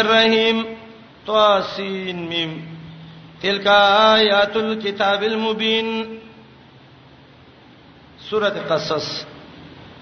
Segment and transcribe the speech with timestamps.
[0.00, 0.62] الرحیم
[1.26, 2.52] طاسین میم
[3.42, 5.88] تلک آیات الكتاب المبین
[8.28, 9.06] سورۃ قصص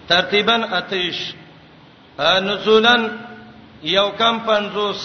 [0.09, 1.19] ترتیبا آتش
[2.49, 2.97] نزولا
[3.97, 5.01] یو کم پنځوس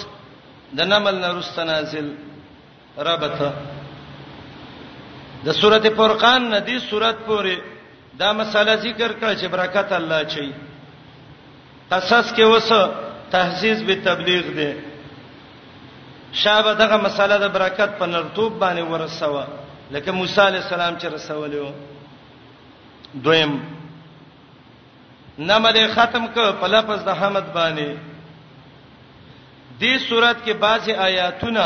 [0.78, 2.08] د نمل نرست نازل
[3.08, 3.50] ربته
[5.46, 7.56] د سورۃ فرقان ندی سورۃ پورې
[8.22, 10.48] دا مسله ذکر کړ چې برکت الله چي
[11.92, 12.82] قصص کې وسه
[13.32, 14.76] تحسیس به تبلیغ دی
[16.32, 19.46] شابه دغه مساله د برکت په نرتوب باندې ورسوه
[19.92, 21.72] لکه موسی علی السلام چې رسولیو
[23.24, 23.62] دویم
[25.40, 27.98] نمره ختم ک په لفظ د حمد باندې
[29.80, 31.66] دې صورت کې بعضی آیاتونه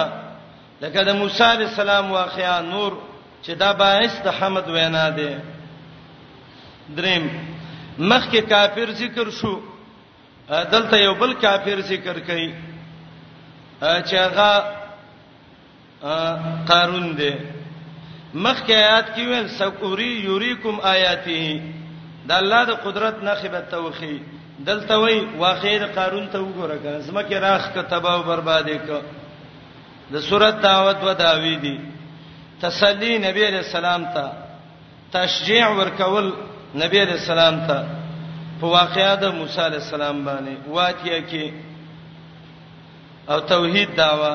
[0.82, 2.98] لکه د موسی علی السلام واقعا نور
[3.46, 5.42] چې دا باعث د حمد وینا ده
[6.98, 7.30] دریم
[8.00, 9.71] مخکې کافر ذکر شو
[10.50, 12.54] دلته یو بل کافر ذکر کړي
[14.08, 14.52] چې هغه
[16.70, 17.34] قارون دی
[18.34, 21.62] مخکې آیات کې ویل سکوری یوریکم آیاته
[22.28, 24.18] د الله د قدرت نه خبرت توخی
[24.60, 29.00] دلته وای واقعې د قارون ته وګوره که زمکه راخ که تباہ او بربادې که
[30.14, 31.78] د صورت دعوت و داوی دی
[32.62, 34.26] تسلی نبی علیہ السلام ته
[35.14, 36.32] تشجیع ورکول
[36.82, 38.01] نبی علیہ السلام ته
[38.62, 41.46] په واقعیا د موسی علی السلام باندې واتیا کې
[43.32, 44.34] او توحید داوا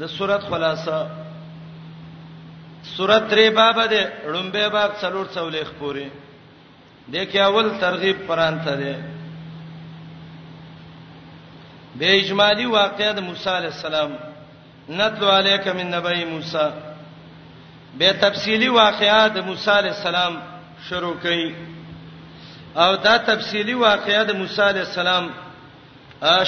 [0.00, 0.98] د سورۃ خلاصہ
[2.96, 6.06] سورۃ ری باب ده لومبه باب څلور څولېخ پورې
[7.12, 8.94] د کې اول ترغیب قران ته ده
[11.98, 14.10] به اجمالی واقعیا د موسی علی السلام
[14.98, 16.66] نتلو علیک من نبی موسی
[17.98, 20.36] به تفصیلی واقعیا د موسی علی السلام
[20.88, 21.77] شروع کړي
[22.76, 25.30] او دا تفصيلي واقعیا د موسی عليه السلام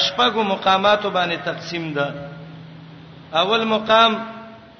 [0.04, 2.14] شپږو مقامات باندې تقسیم ده
[3.32, 4.14] اول مقام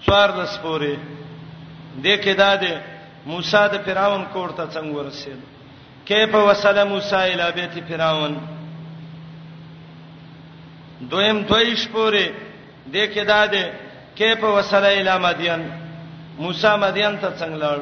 [0.07, 0.97] څوار د سپوري
[2.03, 2.75] د کې دا ده
[3.27, 5.39] موسی د فرعون کور ته څنګه ورسېد
[6.05, 8.33] کیف وصل موسی الی بیت فرعون
[11.11, 12.29] دویم دوی شپوري
[12.93, 13.65] د کې دا ده
[14.15, 15.61] کیف وصل الی مدین
[16.39, 17.79] موسی مدین ته څنګه لاړ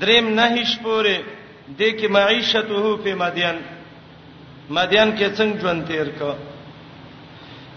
[0.00, 1.18] دریم نه شپوري
[1.78, 2.60] د کې معیشته
[3.02, 3.56] په مدین
[4.76, 6.32] مدین کې څنګه ژوند تیر کو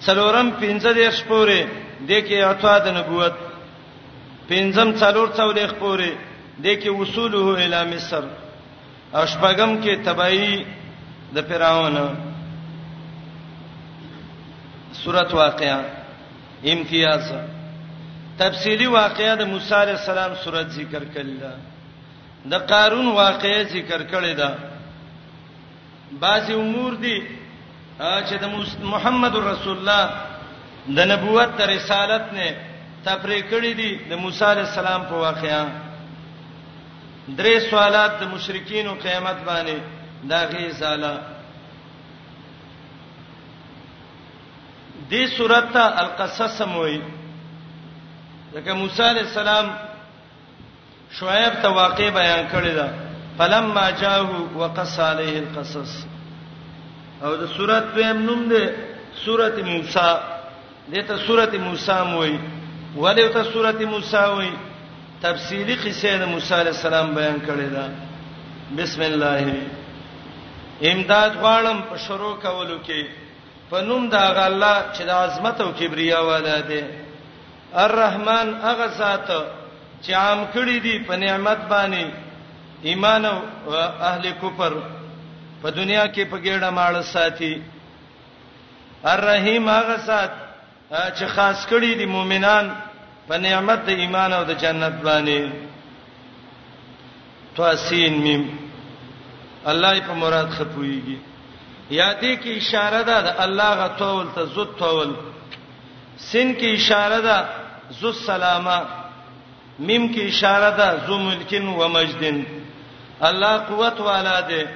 [0.05, 1.59] څلورم پنځه د شپورې
[2.09, 3.35] د کې اعطا د نبوت
[4.49, 6.11] پنځم څلور څولې خپورې
[6.63, 8.23] د کې وصوله اله مصر
[9.17, 10.55] او شپږم کې تبعی
[11.35, 11.95] د فرعون
[15.01, 15.79] سورۃ واقعہ
[16.73, 17.25] امتیاز
[18.39, 21.31] تفصیلی واقعہ د موسی علیہ السلام سورۃ ذکر کړل
[22.51, 24.49] د قارون واقعې ذکر کړې ده
[26.23, 27.17] بعضی امور دي
[28.27, 28.45] چې د
[28.93, 30.03] محمد رسول الله
[30.97, 32.47] د نبوت تر رسالت نه
[33.05, 35.61] تفریق کړې دي د موسی عليه السلام په واقعیا
[37.39, 39.77] درې سوالات د مشرکین او قیامت باندې
[40.31, 41.13] دا غي سالا
[45.11, 47.01] دې سورته القصص سموي
[48.53, 49.65] لکه موسی عليه السلام
[51.11, 52.87] شعیب ته واقع بیان کړی دا
[53.37, 55.93] فلما جاءه وقص عليه القصص
[57.23, 58.61] او د سورته ویم نوم ده
[59.25, 60.13] سورته موسی
[60.93, 62.39] دته سورته موسی موي
[62.97, 64.49] ولی ته سورته موسی وي
[65.21, 67.89] تفصیلی قصه د موسی علی السلام بیان کړی دا
[68.77, 69.45] بسم الله
[70.83, 73.01] امداد غواړم په شروع کولو کې
[73.69, 76.83] په نوم دا غ الله چې د عظمت او کبریا والا ده
[77.83, 79.27] الرحمن هغه ذات
[80.01, 82.05] چې عام کړی دي په نعمت باندې
[82.83, 83.37] ایمان او
[84.09, 84.73] اهل کفر
[85.61, 87.61] په دنیا کې په ګډه ماړه ساتي
[89.03, 90.31] الرحیم هغه سات
[91.17, 92.71] چې خاص کړی دي مؤمنان
[93.27, 95.39] په نعمت د ایمان او د جنت باندې
[97.55, 98.43] تواسین میم
[99.65, 101.17] الله په مراد خپويږي
[101.91, 105.15] یادې کې اشاره ده د الله غتول ته زوت تول
[106.17, 107.45] سن کې اشاره ده
[107.99, 108.79] زو سلامه
[109.79, 112.43] میم کې اشاره ده ذو ملکن و مجدن
[113.27, 114.67] الله قوت والا ده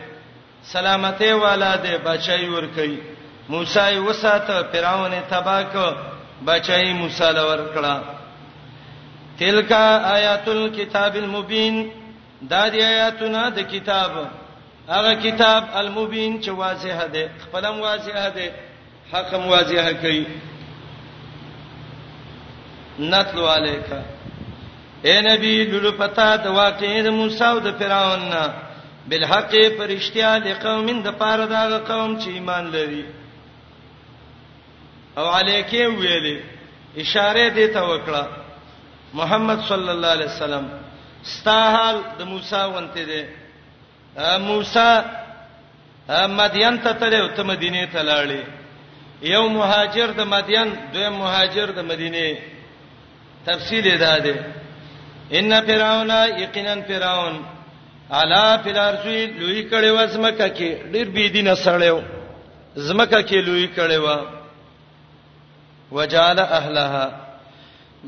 [0.63, 2.97] سلامته والا ده بچای ور کوي
[3.49, 5.87] موسی وساته فراون تبا کو
[6.47, 7.95] بچای موسی لور کړه
[9.39, 11.89] تلکا آیات الكتاب المبین
[12.41, 14.11] دا دی آیاتونه د کتاب
[14.89, 18.51] هغه کتاب المبین چې واضح ده خپلم واضح ده
[19.13, 20.23] حق واضح کوي
[22.99, 24.01] نتلو علیکا
[25.07, 28.43] اے نبی لولو پتا د واقعې د موسی او د فرعون نه
[29.09, 33.05] بل حق پرشتیا د قومین د پاره دا قوم چې ایمان لري
[35.17, 36.37] او علیکه ویلې
[37.03, 38.23] اشاره دې ته وکړه
[39.19, 40.65] محمد صلی الله علیه وسلم
[41.25, 43.23] استاهل د موسی ونته دې
[44.49, 44.91] موسی
[46.39, 48.41] مدین ته تلو ته مدینه ته لاړې
[49.21, 52.25] یو مهاجر د مدین دویم مهاجر د مدینه
[53.45, 54.35] تفصیل ادا ده
[55.37, 56.11] ان فرعون
[56.43, 57.35] یقینا فرعون
[58.19, 62.01] الا فلارسوی لوی کړي وسمکه کې ډیر بی دینه سړیو
[62.87, 64.19] زمکه کې لوی کړي وا
[65.91, 67.11] وجال اهلها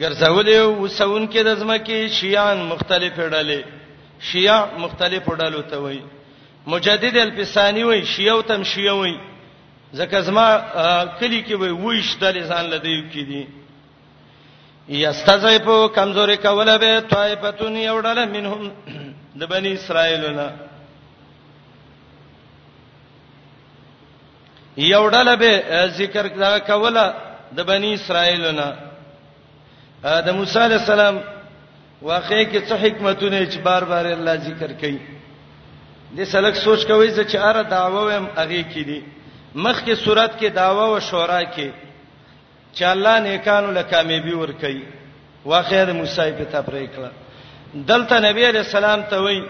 [0.02, 3.64] ګرځولې وسون کې د زمکه شیان مختلف ډلې
[4.32, 6.02] شیع مختلف ډلو ته وای
[6.68, 9.16] مجدد الفسانی وای شیعو تم شیعوي
[9.94, 10.48] زکه زما
[11.20, 13.46] کلی کې وای وېش دلې ځان لدیو کې دي
[14.90, 18.72] یستضعفو کمزوري کوله به طائفتون یوډل منهم
[19.40, 20.48] د بنی اسرائیلنا
[24.78, 25.52] یوډل به
[25.98, 27.14] ذکر دا کوله
[27.58, 28.72] د بنی اسرائیلنا
[30.04, 31.20] د موسی علی السلام
[32.02, 35.00] واقعي کې څه حکمتونه چې بار بار الله ذکر کوي
[36.18, 39.04] د سلک سوچ کوي چې اره دعوه هم اغه کې دي
[39.56, 41.70] مخکې صورت کې دعوه او شورا کې
[42.76, 44.84] چې الله نیکانو له کامیابی ور کوي
[45.46, 47.12] واخیر موسی په تفریق کړه
[47.90, 49.42] دلته نبی علیہ السلام ته وای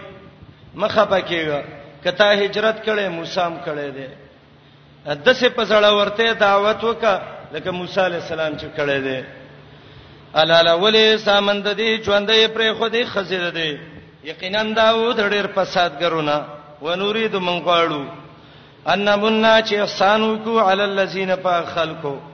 [0.74, 1.64] مخه پکېږه
[2.04, 4.08] کته هجرت کړي موسی هم کړي دي
[5.26, 7.20] دسه په ځړه ورته دعوت وکړه
[7.54, 9.24] لکه موسی علیہ السلام چې کړي دي
[10.42, 13.70] الاله ولی سامند دي ژوندې پرې خودي خزر دي
[14.24, 16.44] یقینا داوود ډېر فسادګرونه
[16.82, 18.02] ونورید من غواړو
[18.94, 22.31] ان منا چې احسان وکړو علی الذین فخلقوا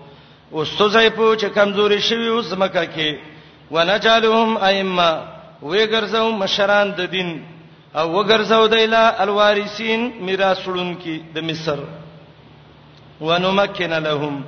[0.53, 3.17] واستوزای په چې کمزوري شوی اوس مکه کې
[3.71, 5.11] ونجالهم ائمه
[5.62, 7.41] وګرځو مشران د دین
[7.95, 11.79] او وګرځو دایلا الوارثین میراثړون کی د مصر
[13.21, 14.43] ونمکن لهم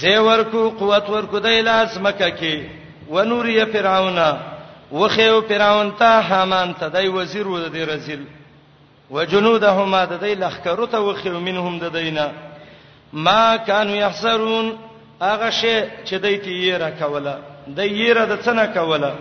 [0.00, 2.54] زی ورکو قوت ورکو دایلا مکه کې
[3.10, 4.18] ونوري فرعون
[4.92, 8.24] وخیو فرعون ته حامان ته دای وزیر و د رزل
[9.10, 12.30] وجنودهما د دای لخکرو ته وخیو منهم د دینه
[13.12, 14.78] ما كانوا يحسرون
[15.22, 19.12] هغه شی چې دایته یې را کوله د یې را د څنګه کوله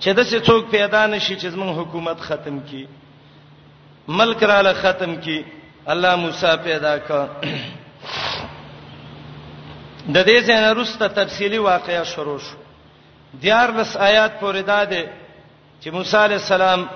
[0.00, 2.86] چې د څه څوک پیدا نشي چې زمون حکومت ختم کی
[4.08, 5.44] ملک را له ختم کی
[5.86, 7.26] الله موسی پیدا کړ
[10.14, 12.56] د دې څنګه روسته تفصيلي واقعیا شروع شو
[13.40, 15.06] دیار لس آیات پورې داده
[15.82, 16.86] چې موسی عليه السلام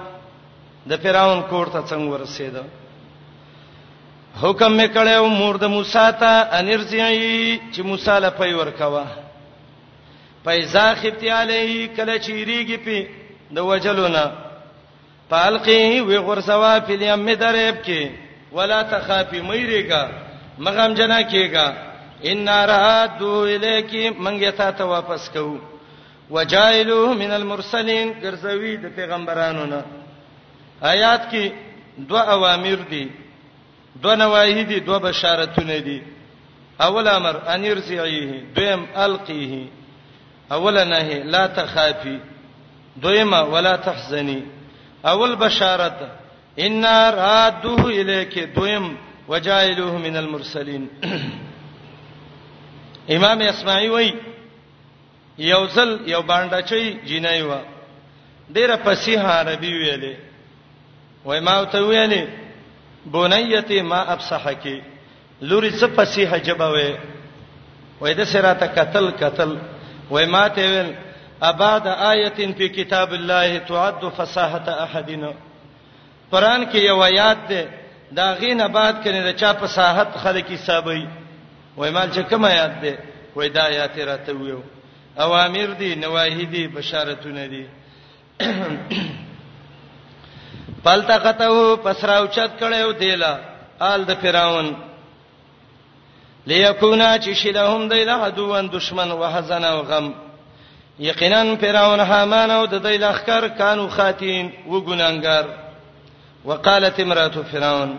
[0.88, 2.81] د فراون کور ته څنګه ورسېده
[4.40, 9.04] حکم میکړیو مور د موسی ته انرځي چې موسی له پي ورکوا
[10.44, 13.00] پیسا خپتی علی کله چیریږي پی
[13.56, 14.24] د وجلونا
[15.28, 18.10] پالقی وی غرسوا فی الیم درب کې
[18.58, 20.10] ولا تخافی مېریګه
[20.64, 21.74] مغم جنا کېګه
[22.30, 25.48] ان رادو الیکی منګه تا ته واپس کو
[26.34, 29.82] وجایلو من المرسلین ګرځوی د پیغمبرانو نه
[30.92, 31.52] آیات کې
[32.08, 33.08] دوه اوامر دي
[33.96, 36.02] دو نواهی دي دو بشارتونه دي
[36.80, 39.66] اول امر ان يرجعيه دویم القيه
[40.52, 42.18] اول نه لا تخافي
[42.96, 44.42] دویمه ولا تحزني
[45.06, 46.08] اول بشارت
[46.58, 46.84] ان
[47.14, 48.96] رادوه الیک دویم
[49.28, 50.88] وجائلوه من المرسلین
[53.16, 54.14] امام اسماعیل وای
[55.38, 57.60] یوزل یو باندچي جنایوا
[58.52, 60.16] ډیره فصیح عربي ویلې
[61.26, 62.41] وای ما ته ویلې
[63.06, 64.80] بنیته ما ابصحکی
[65.40, 66.90] لوري څه فصیحه جبوي
[68.00, 69.56] وای د سراته قتل قتل
[70.10, 70.92] وای ما ته ویل
[71.48, 72.28] اباد آیه
[72.58, 75.30] فی کتاب الله تعد فصاحه احدنا
[76.32, 77.68] قران کې یو آیات ده
[78.12, 81.06] دا غین آباد کړي دا چا فصاحت خلک حسابي
[81.76, 82.94] وای مال چې کوم آیات ده
[83.36, 84.62] وای دا آیات راته ویو
[85.18, 87.66] اوامر دي نواهی دي بشارتونه دي
[90.84, 93.36] فالتقته پسراو چت کړو دیلا
[93.92, 94.72] آل د فراون
[96.46, 100.12] ليكونا چې شلهم دیل حدوان دشمن وحزن او غم
[101.08, 105.44] یقینا فراون حامان او د دیل اخکر کانو خاتین و ګناګار
[106.44, 107.96] وقالت امراته فرعون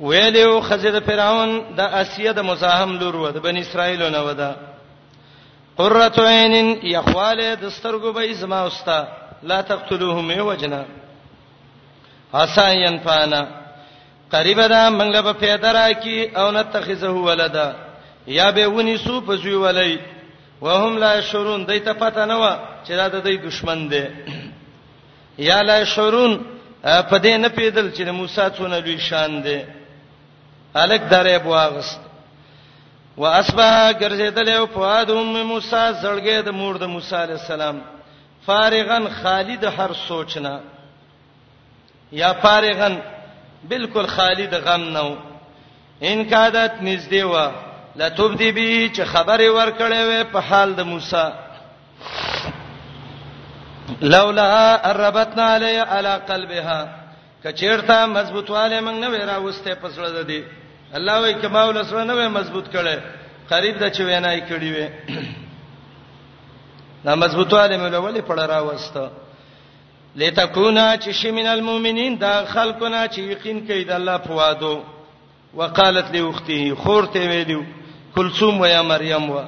[0.00, 4.52] ویلو خزیده فرعون د اسیه د مزاحم لور و د بن اسرایل نه ودا
[5.78, 9.04] قرۃ عین یخواله د سترګو به زما اوستا
[9.42, 10.82] لا تقتلوهم یوجنا
[12.34, 13.40] حسا ينفانا
[14.32, 17.72] قریب ده منګ له په پیدا راکی او نتخذه ولدا
[18.26, 19.98] یا به ونی سو په زوی ولای
[20.62, 24.04] وهم لا شرون دیت پته نه و چې دا د دوی دشمن دی
[25.38, 26.40] یا لا شرون
[26.82, 29.60] په دې نه پیدل چې موسی څونه لوی شان دی
[30.74, 32.00] الک درې بواغست
[33.16, 37.80] واسبه ګرځیدل او فؤاد ام موسی زړګې د مور د موسی علی السلام
[38.46, 40.58] فارغن خالد هر سوچنا
[42.12, 42.94] یا فارغن
[43.70, 45.08] بالکل خالی د غم نو
[46.02, 47.50] ان کادت نږدې و
[47.96, 51.24] لتبدی به چې خبره ورکړې وې په حال د موسی
[54.00, 56.80] لولا ربتنا علی علی قلبها
[57.44, 60.44] کچیرته مضبوطواله موږ نه ویرا وسته پسړه ده دی
[61.00, 62.98] الله وای کما ول سره نه مضبوط کړي
[63.50, 64.88] قریب د چوینای کړي وې
[67.04, 69.10] دا مضبوطواله موږ ولې پړه را وسته
[70.16, 74.80] لتكونا چې شي من المؤمنین دا خلقنا چې یقین کوي د الله په وادو
[75.56, 77.62] وقالت لی اخته خورته ویلو
[78.16, 79.40] کلثوم و یا مریم و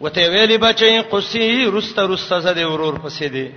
[0.00, 3.48] وته ویلی بچی قصی رست رست زده ورور پسې دی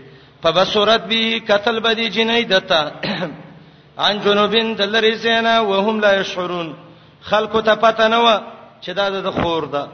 [0.41, 2.81] په بصورت بی قتل بدی جنای دتا
[4.00, 6.75] ان جنوبین دلری زینا وهم لا یشعرون
[7.21, 8.38] خلق ته پته نه و
[8.81, 9.88] چې دا د خور ده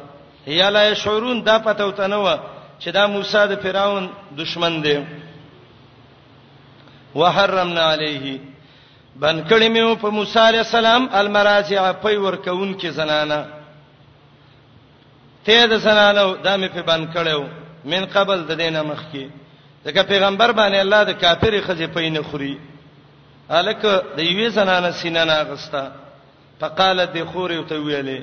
[0.47, 2.35] یا لا یشعرون دا پته وته نه و
[2.81, 4.97] چې دا موسی د فراون دشمن دی
[7.15, 8.25] وحرمنا علیه
[9.23, 13.45] بن کړي مې په موسی علی السلام المراجع په ورکون کې زنانه
[15.47, 17.41] ته د زنانه د مې په بن کړو
[17.91, 19.25] من قبل د دینه مخ کې
[19.85, 22.57] دغه پیغمبر باندې الله د کافر خځې په نه خوري
[23.49, 25.87] الکه د یوې زنانه سینه نه غستا
[26.59, 28.21] فقالت د خوري ته ویلې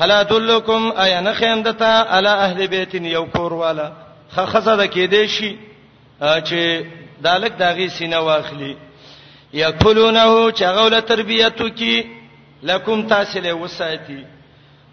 [0.00, 3.90] هل ادلکم ایا نه خندتا علی اهل بیت یو کور والا
[4.36, 5.50] خخزه د کې دی شي
[6.20, 6.84] چې
[7.24, 8.76] دالک داغي سینه واخلي
[9.62, 11.92] یاکلونه چغول تربیته کی
[12.68, 14.20] لکم تاسل وساتی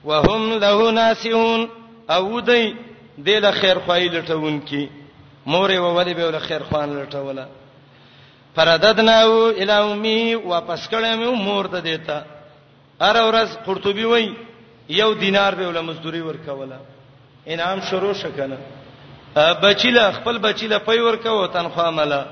[0.05, 1.69] وهم له ناسون
[2.09, 2.75] او دی
[3.17, 4.89] دله خیر خوای لټون کی
[5.45, 7.45] مور و ولی به له خیر خوان لټوله
[8.55, 12.23] فرددناو الامی واپس کړم مور ته دیتا
[13.01, 14.33] هر ورځ قرطبی وای
[14.89, 16.79] یو دینار به له مزدوری ورکوله
[17.47, 18.57] انعام شروع شکنه
[19.35, 22.25] بچیله خپل بچیله پي ورکو تنخوا مله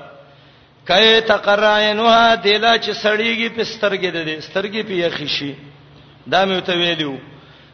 [0.88, 5.54] کای تقراینوها دلا چې سړیږي په سترګې د دې سترګې په یخی شي
[6.28, 7.16] دا مې ته ویلو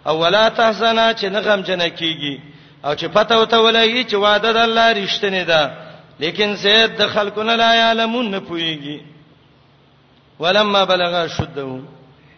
[0.07, 2.37] او ولا تحزنا چې نغم جن کیږي
[2.85, 5.63] او چې پته وته ولایي چې وعده د الله رښتینی ده
[6.21, 9.01] لیکن زید د خلکو نه لا علمون نه پويږي
[10.39, 11.79] ولما بلغ شده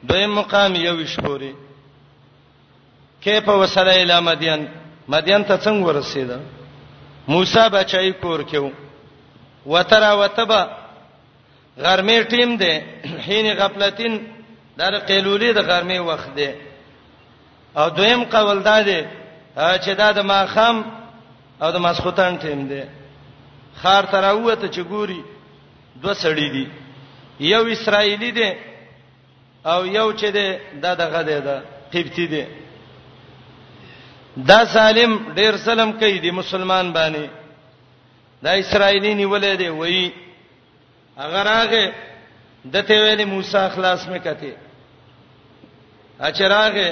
[0.09, 1.53] دویم مقام یو شپوري
[3.21, 4.69] کیپ وسره اله مدین
[5.09, 6.41] مدین ته څنګه ورسېده
[7.29, 8.69] موسی بچای کور کېو
[9.73, 10.63] وترا وتبا
[11.79, 12.75] غرمې ټیم دی
[13.27, 14.15] هین غفلتین
[14.79, 16.51] در قیلولې د غرمې وخت دی
[17.79, 19.01] او دویم قول دا دی
[19.57, 20.77] چې دا د ماخام
[21.63, 22.83] او د مسخوتن ټیم دی
[23.81, 25.21] خار تراوته چې ګوري
[26.03, 26.67] دوه سړی دي
[27.41, 28.51] یو اسرایلی دی
[29.71, 30.49] او یو چې دی
[30.83, 31.57] دا دغه دی دا
[31.93, 32.45] قبطی دی
[34.49, 37.27] دا سالم ډیر سلام کوي دی مسلمان باندې
[38.45, 40.11] دا اسرایلی نیولې دی وای
[41.25, 41.93] اگر هغه
[42.65, 44.57] دته ویلې موسی خلاص مې کته
[46.21, 46.89] اچراغه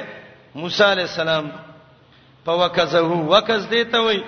[0.54, 1.50] موسی علی السلام
[2.44, 3.00] په وکزه
[3.32, 4.22] وکز دی ته وای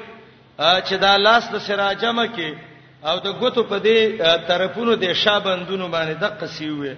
[0.59, 2.55] چې دا لاس د سراجمه کې
[3.07, 6.95] او د غوتو په دې طرفونو د شابندونو باندې د قصیوې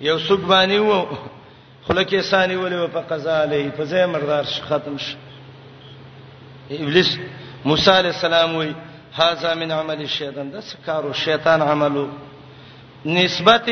[0.00, 1.06] یو سګ باندې وو
[1.86, 5.16] خلک یې سانی ولې په قزا علی په ځای مردار ختم شو
[6.82, 7.16] ابلیس
[7.64, 8.74] موسی علی السلام وی
[9.18, 12.06] هاذا من عمل الشیطان دا سکارو شیطان عملو
[13.04, 13.66] نسبت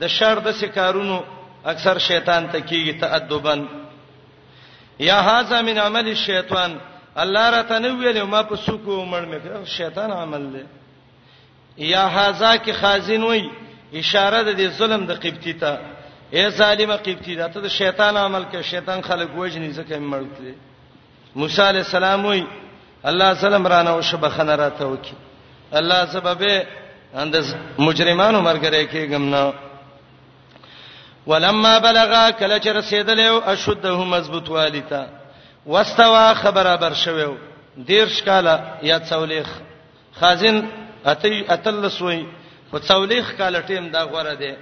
[0.00, 1.22] د شر د سکارونو
[1.72, 3.68] اکثر شیطان ته کیږي تأدبن
[5.00, 6.80] یا هاذا من عمل الشیطان
[7.22, 10.62] الله را تنویل ما په سکو مړ مې شیطان عمل دی
[11.92, 13.48] یا هاذا کی خازن وی
[14.00, 15.78] اشاره د ظلم د قبطی ته
[16.32, 20.54] اے ظالمه قبطی دا ته د شیطان عمل کې شیطان خلک وژني ځکه مړ کړي
[21.36, 22.42] موسی علی السلام وی
[23.04, 25.12] الله سلام رانه او شبخنه راته وکي
[25.72, 26.62] الله سبب
[27.14, 27.36] اند
[27.78, 29.52] مجرمانو مرګره کېګم نه
[31.26, 35.06] ولما بلغا کله چې رسیدلې او اشده مضبوط والیتا
[35.66, 37.36] واستوا خبره بر شوو
[37.76, 39.46] دیرش کاله یا څولېخ
[40.20, 40.68] خازن
[41.06, 42.26] اتی اتلسوي
[42.72, 44.56] او څولېخ کاله ټیم دا غوړه دی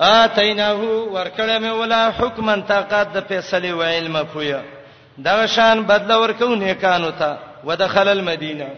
[0.00, 0.80] اتیناه
[1.12, 4.75] ورکړه مې ولا حکم طاقت د فیصله و علم پویا
[5.18, 8.68] دا شان بدل ورکو نیکانو ته ودخل المدینه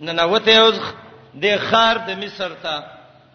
[0.00, 0.70] ننوته یو
[1.40, 2.82] د خار د مصر ته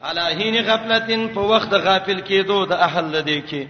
[0.03, 3.67] علاهین غفلتن په وخت غافل کېدو د اهل لدی کې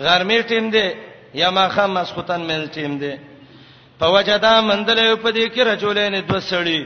[0.00, 0.90] غرمه ټیم دی
[1.34, 3.14] یا ماخه مسخوتن مل ټیم دی
[3.98, 6.80] په وجدا مندل په دې کې رجولین دو سړی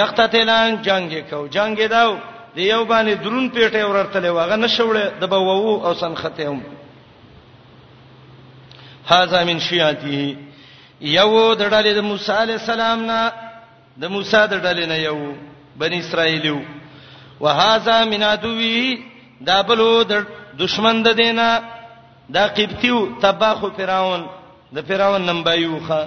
[0.00, 2.16] یختتلان جنگ کو جنگ داو
[2.56, 6.62] دی یو باندې درون پیټه ورتلې واغه نشوړې د بوو او سنخته هم
[9.08, 10.36] هاذا من شیاته
[11.00, 13.30] یو د ډلې د موسی علی السلام نه
[14.00, 15.18] د موسی د ډلې نه یو
[15.76, 16.58] بنی اسرائیلو
[17.40, 19.02] وهذا من ادوی
[19.40, 20.24] دا بلو د
[20.62, 21.62] دشمن د دینه
[22.30, 24.22] دا قبطیو تباخو فراون
[24.74, 26.02] د فراون نمبایوخه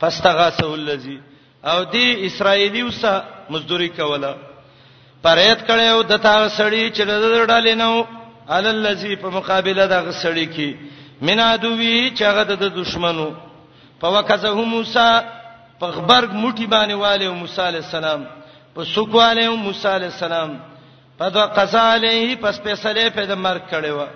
[0.00, 1.20] فاستغاثه الذی
[1.64, 4.34] او دی اسرایلیو سه مزدوری کوله
[5.22, 8.04] پریت کړو د تا سړی چې د ډالې نو
[8.48, 10.74] علل الذی په مقابله د غسړی کی
[11.20, 13.30] مینا دوی چې هغه د دشمنو
[14.02, 15.08] فوکزه موسی
[15.80, 18.26] په خبرګ موټی باندې والي موسی عليه السلام
[18.74, 20.58] په سوکواله موسی عليه السلام
[21.18, 24.06] په دا قضا عليه پس فیصله په د مرګ کړي و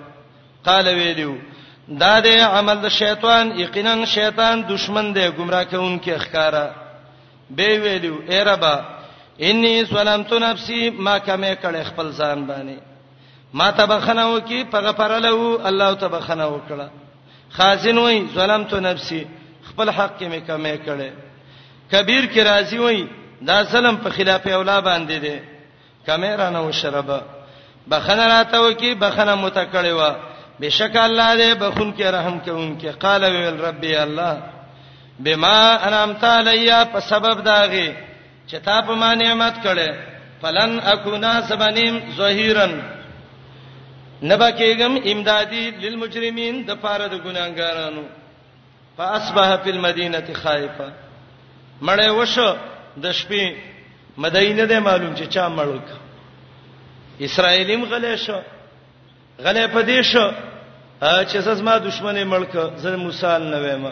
[0.64, 1.36] قال ویلو
[1.88, 6.66] دا د عمل د شیطان یقینا شیطان دشمن دی گمراه کوونکی ښکارا
[7.50, 8.74] به ویلو اے ربا
[9.40, 12.78] انی سلامت نفسی ما کمه کړي خپل ځان باندې
[13.54, 16.88] ما تبخنو کی په غفرلو الله تبخنو کړه
[17.50, 19.24] خازن وای ظلمت نفسی
[19.72, 21.10] خپل حق کې مې کمې کړې
[21.92, 23.06] کبیر کې راضي وای
[23.48, 25.36] دا ظلم په خلاف اولا باندې دي
[26.06, 27.12] کمیرا نه وشرب
[27.90, 30.14] بخنه راته و کې بخنه متکړې و
[30.60, 34.42] بشک الله دې بخون کې رحم کوونکې قال ویل ربي الله
[35.24, 37.88] بما انعمت علیا په سبب داغه
[38.48, 39.94] چې تا په ما نعمت کړې
[40.42, 42.80] فلن اكونا سبنیم ظهیرن
[44.22, 48.04] نبا کېګم امدادي للمجرمین د پاره د ګناګارانو
[48.96, 50.88] فاصبح فی المدینه خائفا
[51.82, 52.50] مړې وشو
[53.02, 53.52] د شپې
[54.24, 55.86] مدینه ده معلوم چې چا مړک
[57.26, 58.40] اسرایلیم غلې شو
[59.44, 60.26] غلې پدې شو
[61.30, 63.84] چې زما دشمنه مړک زه موسی نه وایم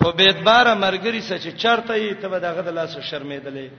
[0.00, 3.70] خو بیتبار مرګري سچ چرته یې ته به دغه د لاس شرمېدلې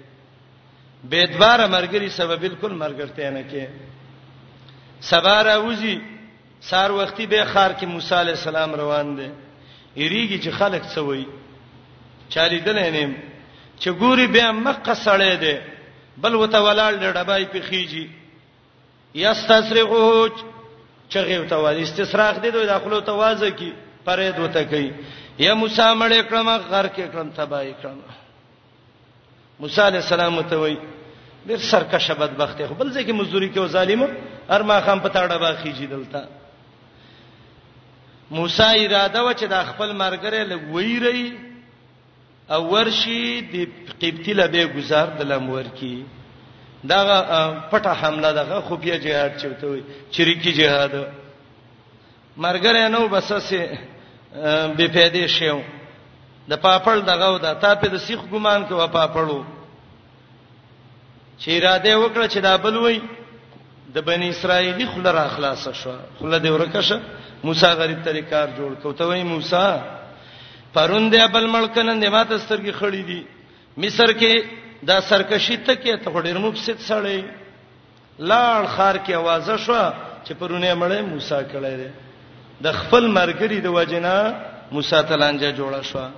[1.11, 3.65] بیتبار مرګري سبب بالکل مرګرته نه کې
[5.09, 6.01] سبا راوځي
[6.69, 9.29] سار وختي به خار کې موسی عليه السلام روان دي
[9.95, 11.25] یریږي چې خلک سوي
[12.29, 13.15] چالي دل نه
[13.81, 15.55] چې ګوري به مکه سړې ده
[16.17, 18.05] بل وته ولال ډبای په خيږي
[19.15, 20.27] یستصرخو
[21.09, 23.73] چغه وته ول استسراخ دي دوی داخلو ته وازه کی
[24.05, 24.91] پرې دوته کوي
[25.39, 27.99] یا موسی مړې کړم غر کې کړم تبای کړم
[29.59, 30.77] موسی عليه السلام ته وای
[31.45, 34.05] ډیر سرکشه بدبخته خو بل ځکه مزدوري کې او ظالم
[34.49, 36.38] ارما خام پتا ډبا خيږي دلته
[38.31, 41.37] موسی اراده و چې د خپل مرګره لګويري
[42.55, 43.67] او ورشي د
[44.01, 46.05] قبطی له به گزار د لمور کی
[46.89, 47.19] دغه
[47.71, 50.95] پټه حمله دغه خفیه جهاد چوته وي چریکی جهاد
[52.45, 53.77] مرګره نو بسسه
[54.77, 55.61] بے پیدې شیو
[56.49, 59.43] د پاپړ دغه و د تا په د سیخ ګمان کې و پاپړو
[61.39, 63.01] چې اراده وکړه چې دا بل وای
[63.93, 66.99] د بنی اسرائیلی خله را خلاص شو خله دې ورکه شه
[67.43, 69.67] موسی غریب طریقار جوړ کو ته وای موسی
[70.73, 73.23] پروندې بل ملکنن دې ماته سترګې خړې دي
[73.83, 74.45] مصر کې
[74.91, 77.23] دا سرکشي ته کې ته ډېر مفسد سړې
[78.31, 79.79] لاړ خار کې आवाज شو
[80.25, 81.91] چې پرونه مړې موسی کړې ده
[82.65, 84.15] د خپل مرګري د وجنا
[84.77, 86.09] موسی تلانجه جوړه شو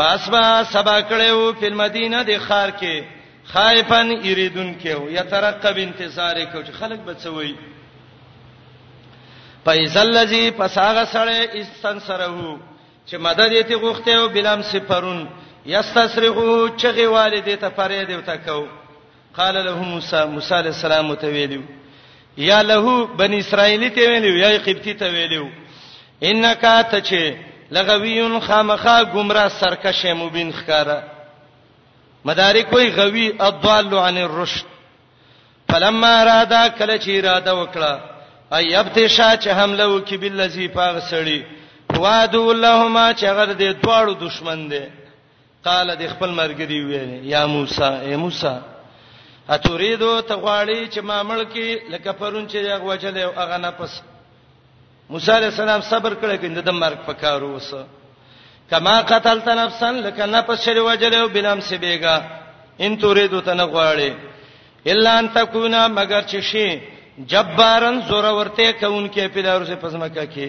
[0.00, 3.04] پاسبا سبا کړو په مدینه د خار کې
[3.52, 7.52] خائفن یریدون کې یو یترقب انتظار کې چې خلک بچوي
[9.64, 12.28] فایزل لذی پساغه سره استنصره
[13.06, 15.28] چې مدد یې ته غوښته او بلم سپرون
[15.66, 18.66] یستصرخو چغه والدې ته فرید او تکو
[19.36, 21.60] قال له موسی موسی علیہ السلام ته ویلو
[22.48, 25.48] یا له بنی اسرائیل ته ویلو یا قبطی ته ویلو
[26.30, 27.34] انک ته چې
[27.76, 31.00] لغویون خامخا گمراه سرکش مبین خکارا
[32.24, 34.64] مدارک وی غوی الضال عن الرشد
[35.72, 38.17] فلما اراده کله چې اراده وکړه
[38.56, 41.40] ای ابتشا چې حمله وکي بالذي پاغ سړی
[42.02, 44.80] وادو اللهما چې غر دې دواړو دشمن دي
[45.64, 48.54] قال د خپل مرګري ویل یا موسی ای موسی
[49.54, 54.00] اتوریدو ته غواړي چې ما ملکی لکه پرون چې هغه وجل هغه نه پس
[55.10, 57.86] موسی علی السلام صبر کړی کنده د مرګ پکارو وسه
[58.70, 62.22] کما قتلت نفسا لکه نفس شری وجل او بلم سبېګا
[62.80, 64.12] ان توریدو ته نه غواړي
[64.86, 66.80] الا ان تکونا مگر چې شي
[67.30, 70.48] جبارن زور ورته کونکې پیدارو سه پسمکه کې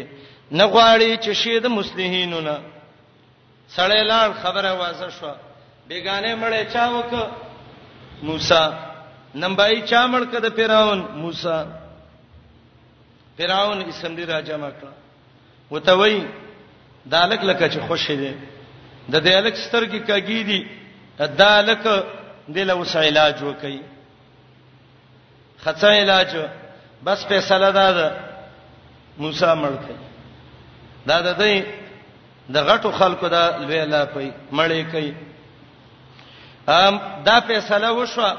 [0.51, 2.57] نه غواړي چې شید مسلمانینو نه
[3.75, 5.31] سړی لاړ خبره واسه شو
[5.87, 7.13] بیگانه مړې چا وک
[8.29, 8.63] موسی
[9.41, 11.57] نمبای چا مړ کده پیراون موسی
[13.37, 14.93] پیراون اسمدی راجا مکړه
[15.71, 16.23] وته وای
[17.15, 18.33] دالک لکه چې خوشی دی
[19.13, 20.59] د دالک سترګې کګی دی
[21.43, 21.83] دالک
[22.55, 23.79] دله وس علاج وکي
[25.63, 26.35] خڅه علاج
[27.03, 28.07] بس فیصله ده دا
[29.21, 29.99] موسی مړ کړي
[31.07, 31.63] دا د دې
[32.53, 35.13] د غټو خلکو دا لوی الله کوي مړې کوي
[36.67, 36.93] ام
[37.27, 38.31] دا فیصله وشوه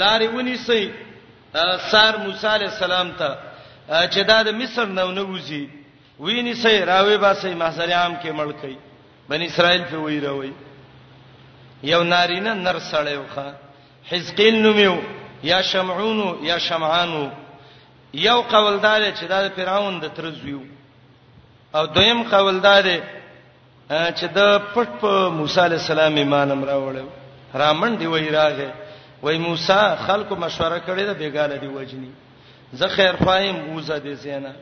[0.00, 0.82] لارې ونیسي
[1.90, 3.30] سار موسی عليه السلام ته
[3.88, 5.64] چې دا د مصر نو نه وځي
[6.20, 8.76] ویني سي راوي باسي محسريام کې ملکي
[9.28, 10.52] بن اسرائيل په وی راوي
[11.82, 13.48] یو نارینه نر سړیو ښا
[14.12, 14.96] حزقیل نومیو
[15.42, 17.28] یا شمعون یا شمعانو
[18.14, 20.60] یو قوالدار چې دا فرعون د ترزویو
[21.74, 22.84] او دویم قوالدار
[23.90, 27.06] چې د پټ په موسی علی السلام ایمان امر راوړل
[27.54, 28.72] رامن دی وای راغه
[29.22, 32.12] وای موسی خلکو مشوره کړې ده بیګاله دی وجنی
[32.72, 34.52] زه خیر فایم وزه دې زینا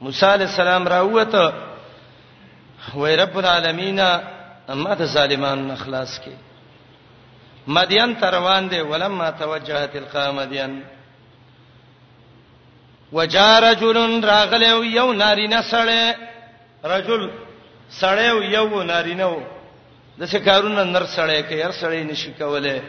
[0.00, 1.52] موسی علی السلام راوته
[2.94, 4.00] وای رب العالمین
[4.68, 6.51] اما ته ظالمان خلاص کړي
[7.66, 10.82] مدین ته روان دي ولما توجهت القامدین
[13.12, 16.14] وجار رجل راغله یو نارینه سره
[16.84, 17.30] رجل
[17.88, 19.40] سره یو نارینه و
[20.18, 22.82] د څه کارونه نر سره کې هر سره نشي کوله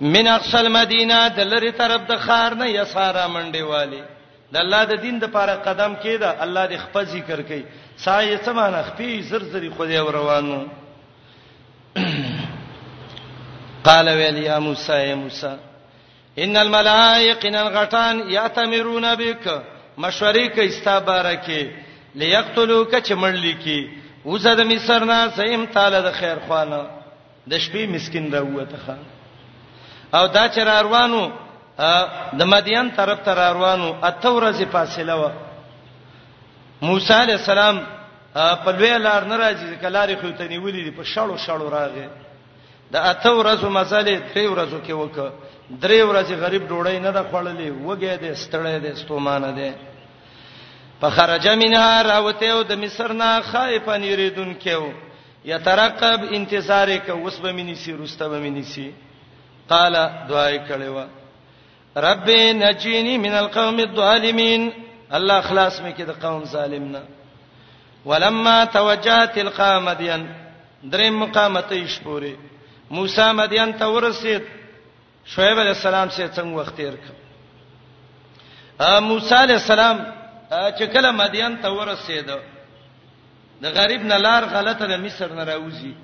[0.00, 4.02] من اقصل مدینه د لری طرف د خار نه یساره منډي والی
[4.52, 7.64] د الله د دین د پاره قدم کېده الله د خپل ذکر کوي
[7.96, 10.66] سایه سمانه خپي زرزري خو دې روانو
[13.86, 15.52] قال ویل یا موسی اے موسی
[16.44, 19.44] ان الملائکه الغتان یاتمرون بک
[20.04, 21.72] مشورې کوي ستا بارکه
[22.20, 23.90] ليقتلوک چې مړل کی
[24.24, 26.80] وزه د مصر نه سیم تعالی د خیر خوانه
[27.46, 28.98] د شپې مسكين راوته خان
[30.18, 31.22] او دا چې روانو
[32.40, 35.30] د مدین طرف ته روانو اته ورځې فاصله و
[36.90, 37.80] موسی عليه السلام
[38.34, 42.08] په لوی لار ناراضي کلارې خو ته نیولې په شړو شړو راغې
[42.92, 45.30] د اته ورځو مسالې درې ورځو کې وکړه
[45.82, 49.70] درې ورځې غریب ډوړې نه د خړلې وګې دې ستړې دې ستومانه دې
[51.00, 54.86] فخرج منها راوته او د مصر نه خائفن یریدون کېو
[55.44, 58.90] یترقب انتظار کې اوس به منی سي رسته به منی سي
[59.68, 59.94] قال
[60.28, 61.04] دعای کړو
[61.96, 62.26] رب
[62.62, 64.72] نجینی من القوم الظالمین
[65.10, 67.02] الله خلاص مې کې د قوم ظالمنا
[68.06, 70.26] ولما توجهت القامدین
[70.84, 72.36] درې مقامته یې شپوري
[72.90, 74.42] موسی مدین ته ورسید
[75.34, 77.12] شعیب علیہ السلام سره څنګه وخت تیر کړ
[78.84, 79.98] ا موسی علیہ السلام
[80.50, 82.30] چې کله مدین ته ورسید
[83.62, 85.94] د غریب نه لار غلطه د مصر نه راوځي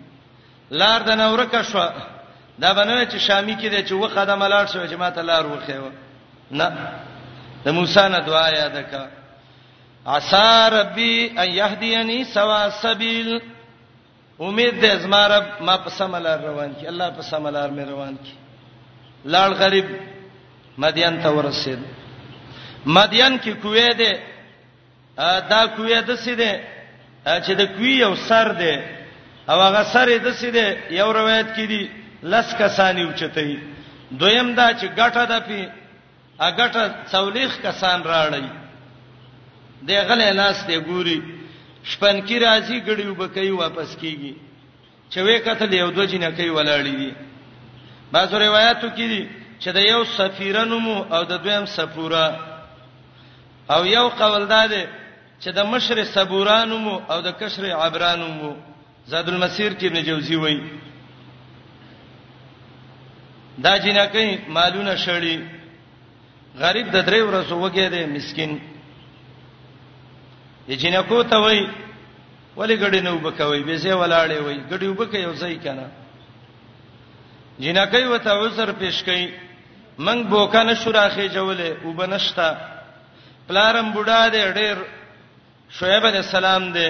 [0.82, 1.88] لار د نورکه شو
[2.60, 5.90] دا بنوي چې شامی کې د چې و خدمه لار شو چې ماته لار وخیو
[6.50, 6.92] نه
[7.64, 9.06] د موسی نه دعا یاد کا
[10.06, 13.40] عسى ربي ان يهديني سوا السبيل
[14.38, 18.32] امید دې زما رب ما په سملار روان کی الله په سملار مې روان کی
[19.24, 19.84] لاړ غریب
[20.78, 21.78] مدین ته ورسید
[22.86, 24.12] مدین کې کوې ده
[25.52, 26.60] دا کوې ده سې ده
[27.44, 28.84] چې د کوې یو سر ده
[29.48, 31.88] او هغه سر ده سې ده یو روایت کې دي
[32.22, 33.58] لس کسانی اوچتې
[34.12, 35.68] دویم دا چې ګټه ده پی
[36.40, 38.46] اګټه څولېخ کسان راړی
[39.82, 41.20] دی غلې ناس دی ګوري
[41.90, 44.34] شپن کی راځي ګړي وبکې واپس کیږي
[45.12, 47.10] چوي قتل یو دوه جنہ کوي ولاړی دي
[48.12, 49.22] بعضو روایتو کې دي
[49.60, 52.26] چې د یو سفیرنمو او د دویم سفورا
[53.70, 54.62] او یو قول ده
[55.40, 58.56] چې د مشر صبورانمو او د کشر عبرانمو
[59.06, 60.60] زاد المسیر کې ابن جوزی وایي
[63.64, 65.36] دا جنہ کوي مالونه شړي
[66.58, 68.71] غریب د درې ورځو وګړي مسكين
[70.68, 71.60] د جنکو ته وای
[72.56, 75.86] ولی غړې نو بکوي به زه ولاړې وای غړې وبکې یو ځای کنه
[77.62, 79.26] جنکې وته عذر پیش کړي
[80.06, 82.48] من بوکانه شراخه جوړلې وبنشتا
[83.48, 84.76] پلارم بوډا دې ډېر
[85.78, 86.88] شعیب علیہ السلام دې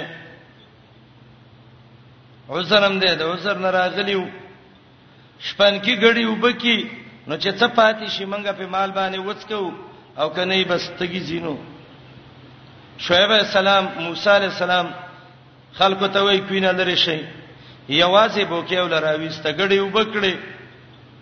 [2.56, 4.24] عذرم دې د عذر ناراغلیو
[5.48, 6.76] شپن کې غړې وبکې
[7.26, 9.72] نو چې څه پاتې شي منګه په مال باندې وڅکو
[10.20, 11.56] او کنه یې بس تګی زینو
[13.06, 14.86] شعیب علیہ السلام موسی علیہ السلام
[15.78, 17.16] خلکو ته وی کینه لري شي
[17.88, 20.34] یوازې بوکې ول راويسته غړي وبکړي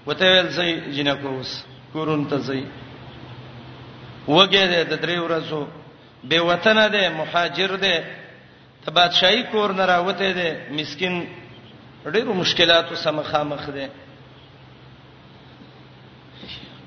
[0.07, 1.51] وته ویل سي جنکوس
[1.93, 2.61] کورون ته سي
[4.29, 5.63] وګه دې د درې ورځو
[6.29, 7.97] به وطن ده مهاجر ده
[8.87, 11.15] ته بادشاہي کور نه راوته ده مسكين
[12.05, 13.87] ډېرو مشکلاتو سره مخامخ ده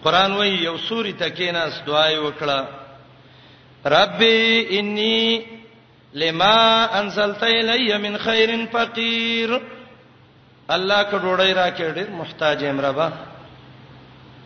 [0.04, 2.60] قران وایي یو سوري تکیناس دعای وکړه
[3.86, 5.46] ربي اني
[6.14, 9.60] لما انزلت الی من خیر فقیر
[10.70, 13.12] الله که ډوړی راکې ډېر محتاج ایم ربا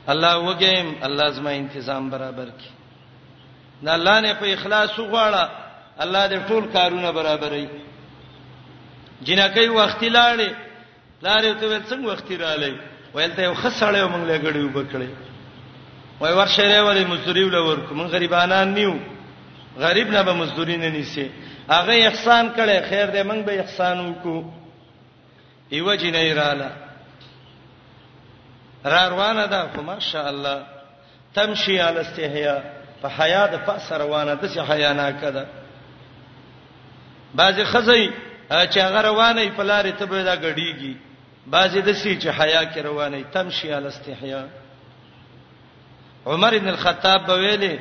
[0.09, 2.73] الله وګیم الله زما تنظیم برابر کړي
[3.81, 5.49] نه الله نه په اخلاص وغواړه
[5.99, 7.67] الله دې ټول کارونه برابرې
[9.23, 10.49] جنکې وخت لاړې
[11.21, 12.73] لارې ته ول څنګه وخت رااله
[13.13, 15.09] ویل ته یو خسړې مونږ له غړې وبکړې
[16.19, 18.93] وای ورشه راولې مزدوري ول ورکو مونږ غریبانان نیو
[19.79, 21.31] غریب نه به مزدوري نه نیسی
[21.69, 24.43] هغه احسان کړي خیر دې موږ به احسان وکړو
[25.71, 26.71] ایو جنې رااله
[28.85, 30.65] را روانه ده خو ماشاء الله
[31.35, 32.61] تمشي علی استحیا
[33.01, 35.47] په حیا د پاس روانه ده چې حیا نه کده
[37.35, 38.09] بعضی خزی
[38.49, 40.95] چې هغه روانه په لارې ته به دا غړیږي
[41.47, 44.43] بعضی د سی چې حیا کې روانه تمشي علی استحیا
[46.25, 47.77] عمر ابن الخطاب به ویلي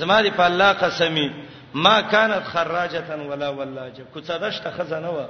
[0.00, 1.30] زما دی په الله قسمی
[1.74, 5.24] ما كانت خراجه ولا ولاجه کوڅدشت خزانه و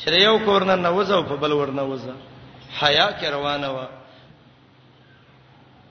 [0.00, 2.14] چې یو کورن نه وځو په بل ورنه وځه
[2.80, 3.78] حیا کې روانه و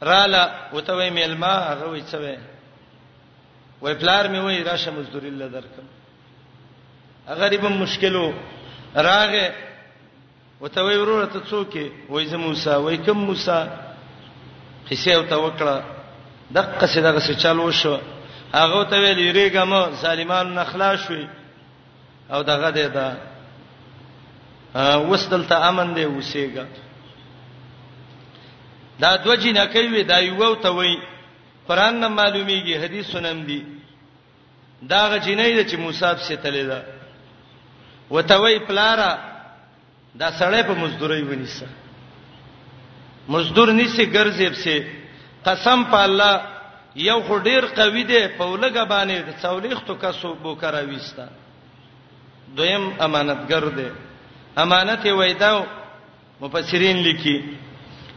[0.02, 2.38] رااله وته وې ملما هغه وې څه وې
[3.82, 5.86] وې پلار مې وې راشه مزدوري الله درکم
[7.28, 8.34] غریبم مشکلو
[8.96, 9.54] راغه
[10.62, 13.60] وته وې ورور ته څوکې وې زم موسی وې کوم موسی
[14.92, 15.76] قصه او توکړه
[16.52, 17.98] دغه څه دغه څه چالو شو
[18.60, 21.28] هغه ته ویلې ریګم سالمان نخلا شوي
[22.34, 23.08] او دغه دې دا
[25.10, 26.66] وسدلته امن دې وسېګا
[29.00, 30.96] دا دوجی نه کوي دا یو ته وای
[31.68, 33.64] قران نه معلومیږي حدیثونه هم دي
[34.82, 36.84] دا غجینې د چې موسی په ستلې ده
[38.10, 39.12] وتوي پلارا
[40.16, 41.68] دا سړی په مزدوري ونیسه
[43.28, 44.88] مزدور نيسي ګرځي په
[45.46, 46.55] قسم په الله
[46.96, 51.28] یو خو ډیر قوي دی په ولګه باندې څولېختو کسو بو کرا وستا
[52.56, 53.90] دویم امانتګر دی
[54.58, 55.66] امانت یې وېداو
[56.42, 57.42] مفسرین لیکي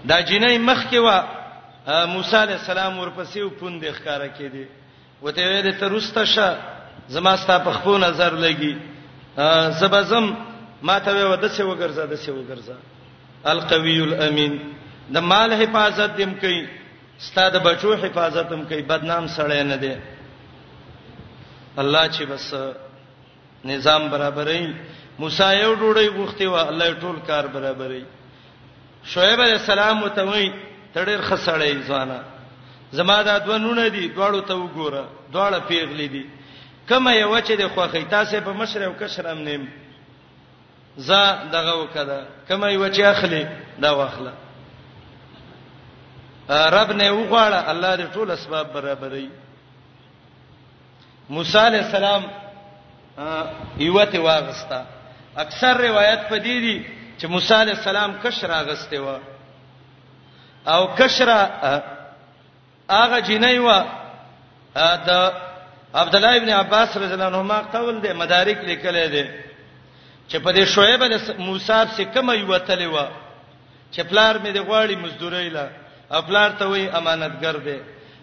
[0.04, 4.66] دا جنې مخ کې وا موسی عليه السلام ورپسې پوند ښکارا کې دی
[5.22, 6.56] وته وې د ترسته شه
[7.08, 8.76] زما ستا په خپو نظر لګي
[9.80, 10.34] زبزم
[10.82, 12.76] ما ته وې ودسه وګرځا دسه وګرځا
[13.50, 14.58] القوی الامین
[15.10, 16.66] د مال حفاظت دیم کوي
[17.18, 19.94] ستاد بچو حفاظت هم کوي بدنام سړی نه دی
[21.82, 22.54] الله چې بس
[23.64, 24.72] نظام برابرې
[25.22, 28.04] موسی یو ډوړې غوښتي و الله ټول کار برابرې
[29.12, 30.48] شعیب علیہ السلام ته وایي
[30.94, 32.20] تړر خسړې ځوانه
[33.00, 36.24] زما دا دونونه دي دواړو ته وګوره دواړه پیغلې دي
[36.88, 39.68] کمه یو چې د خوخې تاسو په مشر او کشرم نیم
[41.08, 43.46] زه دغه وکړه کمه یو چې اخلي
[43.84, 44.32] دا واخله
[46.50, 49.24] رب نه وغواړه الله دې ټول اسباب برابرې
[51.28, 52.22] موسی عليه السلام
[53.80, 54.82] ایوته واغستا
[55.36, 56.76] اکثر روایت په دې دي
[57.18, 59.18] چې موسی عليه السلام کشر اغسته و
[60.66, 61.28] او کشر
[62.88, 63.68] هغه جنۍ و
[65.08, 65.10] د
[65.94, 69.24] عبد الله ابن عباس رضی الله عنهما قول دې مدارک لیکل دي
[70.30, 73.06] چې په دې شعیب علیه موسی سره کوم یو تلې و
[73.92, 75.70] چې پلار مې د غواړي مزدوري له
[76.12, 77.78] خپلار ته وای امانتګر دی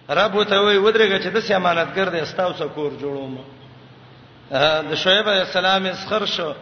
[0.09, 3.33] رب ته وای ودرېږه چې د سې امانتګر دی استاوسه کور جوړوم
[4.89, 6.53] د شعیب علی السلام اسخر شو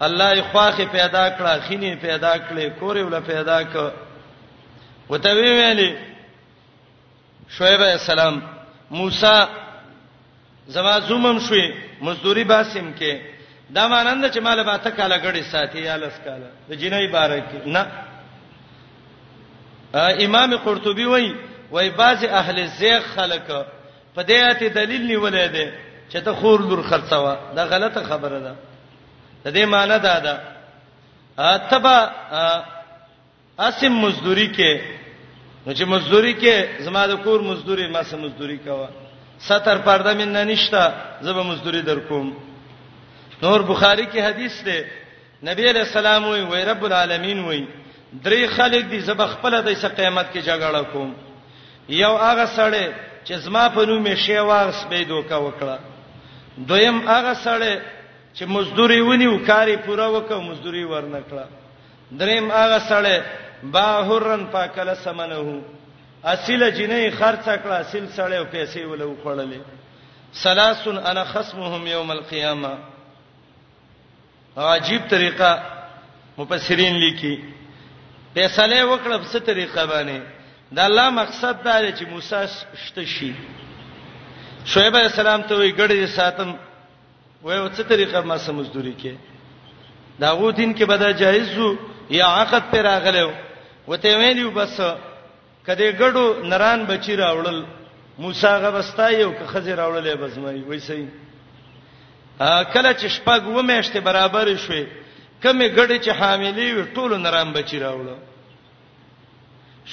[0.00, 3.92] الله یې خواخه پیدا کړه خینی پیدا کړې کور یې ول پیدا ک
[5.10, 5.90] وته وی ویلې
[7.58, 8.40] شعیب علی السلام
[8.90, 9.36] موسی
[10.68, 11.66] زما زومم شوې
[12.00, 13.12] مزدوري باسم کې
[13.74, 17.66] دا مانند چې مال به تا کاله غړي ساتي یا لس کاله د جنې بارکه
[17.66, 17.86] نه
[19.94, 21.34] امام قرطبي وای
[21.70, 23.42] وای بعض اهل زیغ خلک
[24.16, 25.72] په دې اته دلیل نیولې ده
[26.10, 28.54] چې ته خور لور خرڅوا دا غلطه خبره ده
[29.44, 30.40] د دې معنی دا ده
[31.38, 32.10] اتبا
[33.58, 34.72] اسم مزدوری کې
[35.66, 38.88] نو چې مزدوری کې زما د کور مزدوری ما سم مزدوری کوا
[39.38, 42.32] ستر پرده من نه نشتا زبه مزدوری در کوم
[43.42, 44.84] نور بخاری کې حدیث ده
[45.44, 47.66] نبی علیہ السلام وی, وی رب العالمین وی
[48.12, 51.10] درې خلک دي زب خپل د څه قیامت کې جګړه کوم
[51.88, 52.86] یو هغه سړی
[53.26, 55.76] چې زما په نوم شی وارس به دوکا وکړه
[56.70, 57.74] دویم هغه سړی
[58.36, 61.44] چې مزدوري ونیو کاری پورا وکړ مزدوري ورنکړه
[62.12, 63.16] دریم هغه سړی
[63.76, 65.62] باهرن پاکل سمنه
[66.24, 69.60] اصله جنې خرڅ کړه اصل سړی او پیسې ولو خړلې
[70.42, 72.72] سلاسن انا خصمهم یوم القیامه
[74.76, 75.48] عجیب طریقه
[76.38, 77.34] مفسرین لیکي
[78.34, 80.18] فیصله وکړه په ست طریقه باندې
[80.76, 82.40] دا الله مقصد دا دی چې موسی
[82.84, 83.32] شته شي
[84.72, 86.50] شعیب علیہ السلام ته وی ګړې ساتم
[87.42, 89.12] وای او څه طریقه ما سمزدوري کې
[90.20, 91.76] دا غو دین کې بدا جایز وو
[92.16, 93.30] یا عقد پر راغلو
[93.88, 94.80] وته ویلو بس
[95.66, 97.62] کده ګړو نران بچی راوړل
[98.18, 101.08] موسی غوستا یو که خزر راوړلې بس مې وای سي
[102.72, 104.84] کله چې شپږ و مېشته برابر شوه
[105.42, 108.16] کمه ګړې چې حاملې وي ټول نرام بچی راوړو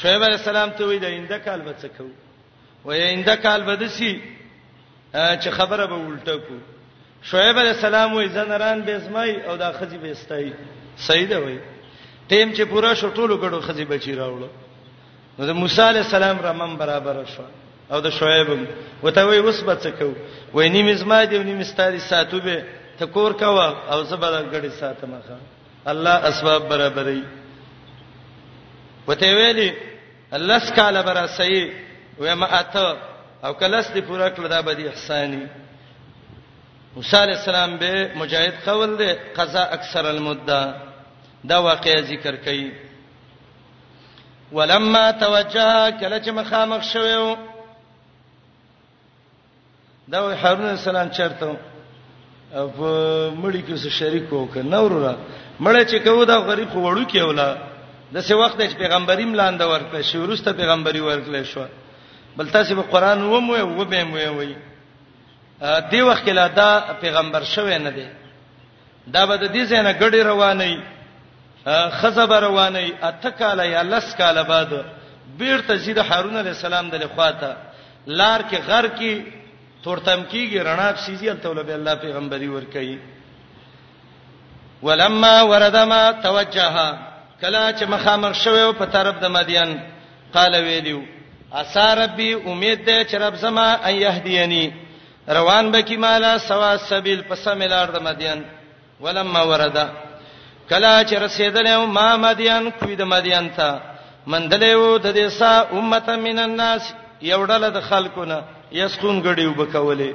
[0.01, 2.13] شعیب علیہ السلام ته وی د اینده کال به څه کوو
[2.89, 4.11] وای اینده کال به دسی
[5.13, 6.55] چې خبره به الټه کو
[7.29, 10.51] شعیب علیہ السلام وی زنران به اسمای او دا خزی به استای
[11.07, 11.57] سیده وی
[12.29, 14.47] ټیم چې پورا شټولو ګړو خزی بچی راوړو
[15.39, 17.43] نو د موسی علیہ السلام رمن برابر شو
[17.95, 18.49] او د شعیب
[19.03, 20.13] وته وی وسبت څه کوو
[20.53, 22.65] وای نیم زما دی نیم ستاري ساتوبه
[22.99, 25.35] ته کور کوا او زبر غړي ساتم ښا
[25.91, 27.23] الله اسباب برابرې
[29.07, 29.73] وته ویلي
[30.33, 31.73] الله سکاله برا سي
[32.19, 32.97] و ما اته
[33.45, 35.45] او کله ست پورا کړه دا بدی احسانی
[36.95, 40.75] موسی علی السلام به مجاهد قول دی قضا اکثر المده
[41.49, 42.71] دا واقعي ذکر کړي
[44.51, 47.37] ولما توجه کله چې مخامخ شوو
[50.07, 51.68] دا هارون السلام چرته
[52.51, 55.13] په مړی کې څه شریک وکړ نو ورا
[55.61, 57.49] مړی چې کوو دا غریب وړو کې ولا
[58.13, 61.65] د څه وخت چې پیغمبریم لاندې ورکړ شي ورسته پیغمبري ورکړل شو
[62.37, 64.55] بل تاسو په قران و مو و به مو وي
[65.91, 68.07] دی وخت کې لا دا پیغمبر شوی نه دی
[69.07, 70.81] دا به د دې ځای نه ګډي رواني
[72.01, 74.69] خزب رواني اتکاله یا لس کاله بعد
[75.37, 77.55] بیرته زید هارون علی السلام د لخواته
[78.07, 79.13] لار کې غر کې
[79.83, 82.97] تورتم کیږي رڼا سيزي ته ول به الله پیغمبري ور کوي
[84.83, 86.75] ولما وردما توجه
[87.41, 89.71] کلا چې مخامخ شوه په طرف د مدین
[90.33, 91.01] قال ویلو
[91.61, 94.71] اسا ربي امید دې چې رب زما ان يهديني
[95.29, 98.43] روان بکی مالا سوا سبیل پس ملار د مدین
[99.01, 99.87] ولما وردا
[100.69, 103.79] کلا چې رسیدلې ما مدین کوی د مدین ته
[104.27, 108.39] مندلې وو د دې سا امته من الناس یوډله د خلکونه
[108.71, 110.11] یسقون غړي وبکولې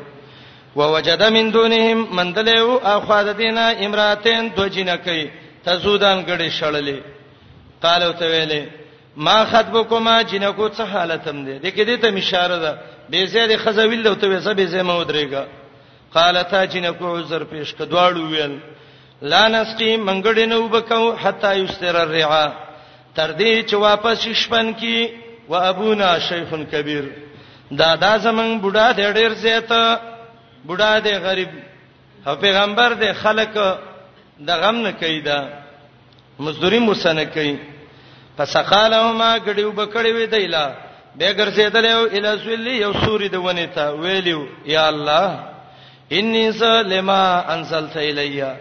[0.77, 5.31] ووجد من دونهم من دلو اخاد دینا امراتین دو جنکی
[5.65, 6.97] تزودان غړي شړلې
[7.83, 8.63] قالو ته ویلې
[9.17, 12.79] ما خطبکما جنکو څه حالتم دي دې کې دې ته اشاره ده
[13.11, 15.45] به زید خزویل له ته وسه به زما ودرېګا
[16.15, 18.59] قالتا جنکو عذر پیش کدواړو ویل
[19.23, 22.47] لا نسقي منګړې نو بکاو حتا یستر الرعا
[23.15, 25.09] تر دې چې واپس شپن کی
[25.49, 27.05] و ابونا شیخ کبیر
[27.79, 29.71] دا دا زمنګ بوډا دې ډېر زیات
[30.67, 31.51] بوډا دې غریب
[32.27, 33.55] او پیغمبر دې خلق
[34.47, 35.39] د غم نه کیدا
[36.45, 37.57] مزدوری مسنه کوي
[38.37, 40.67] فسقالهما غډیو بکړې وې دیلا
[41.19, 45.29] به ګرځیدل یو الی سولی یو سوري د ونی ته ویلو یا الله
[46.19, 47.23] انی سلما
[47.55, 48.57] انزلت الیا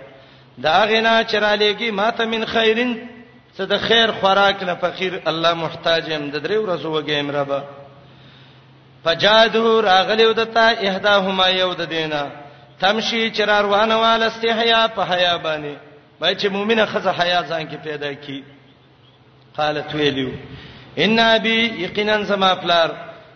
[0.57, 3.09] دا غنا چرالېږي ماته من خیرین
[3.57, 7.61] څه د خیر خوراک نه فقیر الله محتاج يم د درې ورځې وګیم ربا
[9.05, 12.23] فجادو راغلی ودتا احداهما یود دینه
[12.81, 15.75] تمشي چر روانه وال استحیا په حیا باندې
[16.21, 18.43] وای چې مؤمنه خزه حیا ځان کې پیدا کی
[19.57, 20.31] قالت ویلو
[20.97, 22.91] ان ابي یقینا سما پلار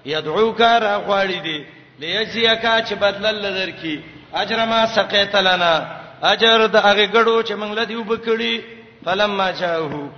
[0.06, 1.65] يدعوك را غواړي دي
[1.99, 4.01] ليجزيك چې بدل لذر کی
[4.36, 5.88] اجر ما سقيت لنا
[6.23, 8.62] اجر د هغه غړو چې موږ لدی وبکړي
[9.06, 10.10] فلما جاءه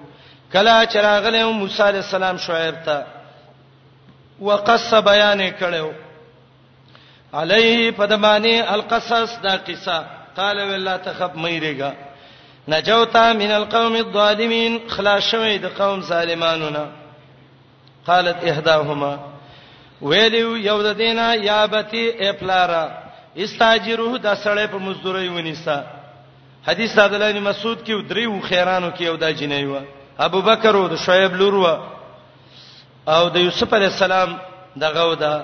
[0.54, 3.06] کلا چراغله موسی عليه السلام شعیب ته
[4.42, 5.90] وقص بیان کړو
[7.40, 10.06] علیه پدمانی القصص دا قصه
[10.38, 11.92] قال ولا تخب مېریګا
[12.68, 16.88] نجوتا من القوم الظالمين خلاص شوی د قوم ظالمانو نه
[18.08, 19.20] قالت احداهما
[20.02, 22.90] ویلو یو د دینه یابتی اپلارا
[23.38, 25.84] استاجره د سړې په مزدوري ونیسا
[26.68, 29.76] حدیث عبد الله بن مسعود کې درې و خیرانو کې یو دا جنې و
[30.20, 31.66] ابو بکر او د شعیب لور و
[33.08, 34.38] او د یوسف علی السلام
[34.80, 35.36] دغه ودا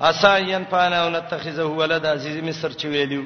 [0.00, 3.22] اسا ین پانا او نتخذه ولدا عزیز مصر چې ویلو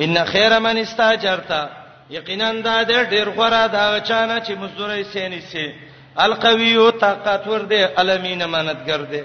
[0.00, 1.66] ان خیر من استاجرتا
[2.10, 5.72] یقینا دا د ډیر غره دا چانه چې مزدوري سینې سي
[6.16, 9.22] القوی او طاقت ور دي الامین امانتګر دي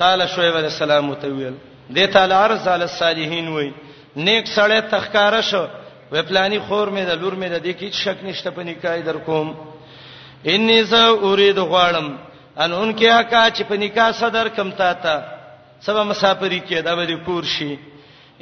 [0.00, 1.54] قال شعیب علیہ السلام تویل
[1.92, 3.70] دې تعالی عرض علی الصالحین وای
[4.16, 5.64] نیک سړی تخکاره شو
[6.12, 9.16] و پلانی خور مې د لور مې د دې کې شک نشته په نکای در
[9.16, 9.54] کوم
[10.46, 12.12] انی ز اورید غواړم
[12.60, 15.22] ان ان کې حقا چې په نکاح صدر کم تا ته
[15.80, 17.76] سبا مسافری کې دا به کور شي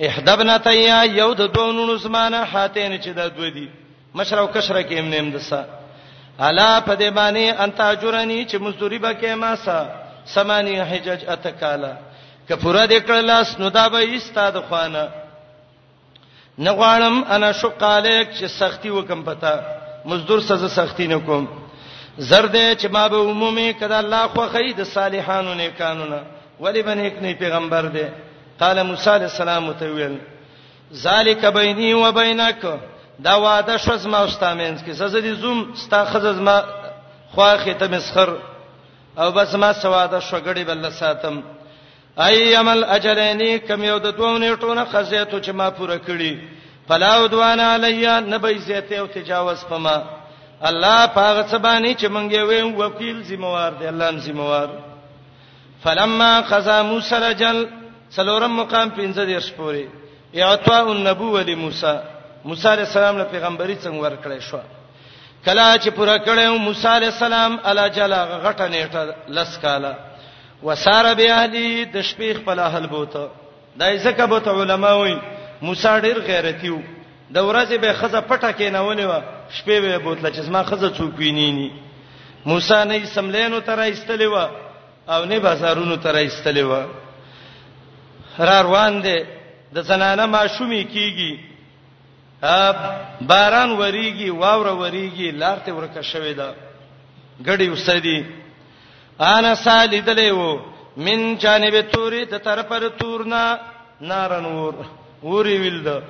[0.02, 3.68] احدبنا تیا یو د دوونو عثمانه حاتین چې دا دوی دي
[4.14, 5.62] مشرو کشره کې امنیم دسا
[6.38, 9.86] الا په دې باندې انت اجرنی چې مزدوری به کې ما سا
[10.26, 11.94] سمانی حجج اتکالا
[12.48, 15.08] کفوره دې کړلاس نو دا به استاد خوانه
[16.58, 19.60] نغوانم انا شقالک چې سختی وکم پتا
[20.04, 21.59] مزدور سزا سختی نه کوم
[22.20, 26.20] زرد چې ما به عمومي کده الله خو خید صالحانو نه قانونا
[26.60, 28.04] ولی بن یک نه پیغمبر دی
[28.60, 30.16] قال موسی علیہ السلام ته ویل
[30.94, 32.62] ذالک بیني و بینک
[33.24, 36.62] دا وعده شوز ما واستامنس کې سزه دي زوم ستا خزز ما
[37.34, 38.36] خواخه ته مسخر
[39.18, 41.40] او بس ما سواده شوګړی بل ساتم
[42.18, 46.34] ايامل اجلینی کم یو د دوه نیټونه خزیتو چې ما پوره کړی
[46.88, 49.98] فلاو دوان علیا نبی زیته او تجاوز پما
[50.68, 54.68] الله پاغه سبانی چې مونږ یې وکیل ذمہوار دی الله هم ذمہوار
[55.82, 57.64] فلما خزا موسی رجل
[58.16, 59.88] څلورم مقام پنځه دیر شپوري
[60.34, 61.94] یعطا النبوه لموسی
[62.44, 64.58] موسی علیہ السلام له پیغمبري څنګه ورکړې شو
[65.44, 69.94] کله چې پوره کړو موسی علیہ السلام الا جلا غټه نیټه لس کاله
[70.62, 73.28] وسار به اهلی د شپې خپل اهل بوته
[73.76, 75.16] دای زکه بوته علماوی
[75.62, 76.80] موسی ډیر غیرتی وو
[77.34, 79.12] د ورځې به خزه پټه کینولې و
[79.58, 81.70] شپې به بوتل چې زما خزه څوک وینيني
[82.44, 84.36] موسی نه سملینو تر ایستلې و
[85.14, 86.72] او نه بازارونو تر ایستلې و
[88.38, 89.18] را روان دي
[89.74, 91.32] د زنانه ماشومی کیږي
[92.42, 92.76] اب
[93.20, 96.54] باران وریږي واوره وریږي لارته ورکه شوې ده
[97.46, 98.24] غړي وسدي
[99.20, 100.60] انا سالیدلې وو
[100.96, 103.58] من جانب تورې د طرف پر تورنا
[104.00, 104.74] نارنور
[105.22, 106.02] وری ویل ده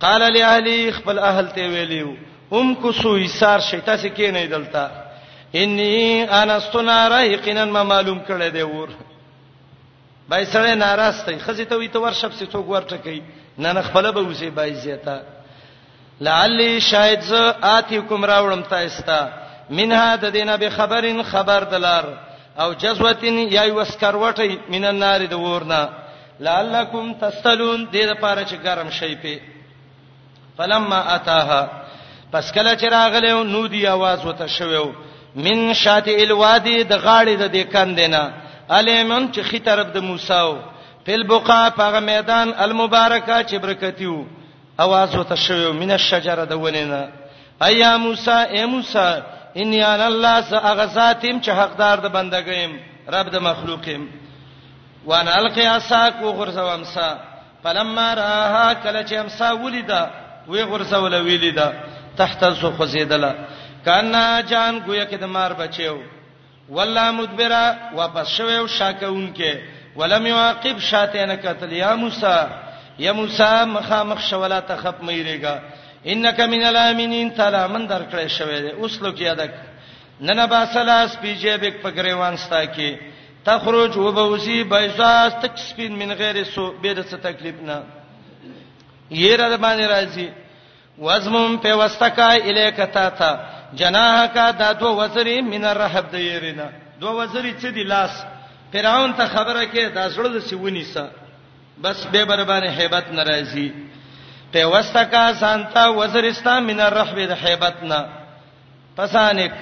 [0.00, 2.06] قال لاهلی خپل اهل ته ویلیو
[2.52, 4.84] ام کو سو ایثار شیطان سي کې نه دلتا
[5.60, 8.88] انی انستنا رایقنا ما معلوم کړه دی ور
[10.28, 13.22] بای سره ناراسته خزی ته وی ته ورشپ سي څوک ورته کوي
[13.58, 15.18] نه نه خپل به وسی بای زیتا
[16.20, 17.32] لعلی شاید ز
[17.62, 19.28] آتی کوم راوړم تا استا
[19.70, 22.04] منها د دینه به خبرین خبر دلار
[22.58, 25.86] او جزوتین یای وسکروټی من النار د ورنا
[26.40, 29.40] لعلکم تستلون دې لپاره چې ګرم شي په
[30.58, 31.62] فلما اتاها
[32.32, 34.90] پس کله چې راغله نو دی आवाज وته شوو
[35.46, 38.22] من شاتی الوادی د غاړې د دکندنه
[38.70, 40.56] الیمن چې خې طرف د موسی او
[41.06, 44.24] فل بقا په میدان المبارکه چې برکتیو
[44.80, 47.08] आवाज وته شوو من الشجره د وننه
[47.68, 49.08] ایا موسی ای موسی
[49.56, 52.76] ان یان الله ساغساتم چې حقدار د بندګیم
[53.14, 54.10] رب د مخلوقیم
[55.06, 57.16] وان القیاسا کو غرزوامسا
[57.64, 60.06] فلما راها کله چې امسا ولیدا
[60.48, 61.68] وی غرسول ویلی دا
[62.18, 63.32] تحت سو خزیدلا
[63.86, 65.98] کانا جان گویا کې د مار بچیو
[66.68, 69.56] ولا مدبرا واپس شویو شاکون کې
[69.96, 72.36] ولم یعاقب شاتین قتل یا موسی
[72.98, 75.58] یا موسی مخامخ شولا تخپ مېریګا
[76.06, 79.48] انک من الامنین تعالی من درکړې شوې ده اوس لو کې ادا
[80.26, 82.96] نن با سلاس پیجه بیک پګریوان ستا کې
[83.44, 87.82] تخرج وبوسی بیزاس تک سپین من غیر سو به د څه تکلیف نه
[89.10, 90.28] یې را باندې راځي
[90.98, 93.38] وزمم په واستکا الیک تا تا
[93.74, 96.66] جناح کا دا دو وزری من الرحب دیرینا
[97.00, 98.10] دو وزری چې دی لاس
[98.72, 101.08] فرعون ته خبره کې دا سړی د سیونی سا
[101.82, 103.72] بس به بربانه hebat ناراضي
[104.52, 108.02] په واستکا سانتا وزرستا من الرحب د hebatنا
[108.96, 109.52] پسانک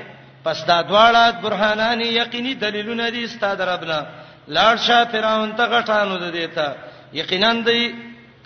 [0.45, 4.05] پس دا دواړه برهانانی یقیني دلیلونه دي استاد ربنا
[4.49, 6.75] لاړ شه فرعون ته غټانو ده دیتا
[7.13, 7.95] یقینا دی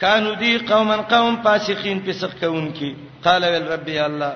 [0.03, 2.91] کانو دی قوما قوم فاسقین فسق کوونکی
[3.25, 4.33] قال ول ربي الله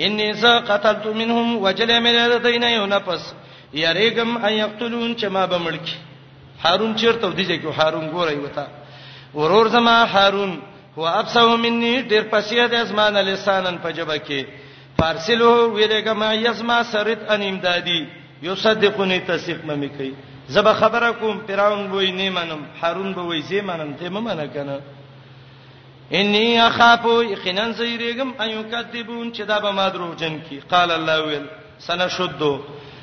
[0.00, 3.34] اني سقتلت منهم وجل من الذين ينفس
[3.74, 5.88] يريكم ان يقتلون كما بملك
[6.64, 8.66] هارون چیرته دی چې هارون ګورای وتا
[9.34, 10.60] ورور زما هارون
[10.98, 14.44] هو ابسو مني ډیر پسیه د اسمان لسانن پجبه کې
[14.98, 18.06] فارسلو ویلګه ما یسما سرت ان امدادي
[18.42, 20.14] یصدقونی تصدیق مې کوي
[20.48, 24.46] زبا خبره کوم پیراون وای نه منم هارون به وای زی منم ته مې منه
[24.46, 24.80] کنه
[26.12, 31.46] انی اخافو یقینا زیریګم ایو کذبون چې دا به ما دروغجن کی قال الله ویل
[31.86, 32.60] سنشدو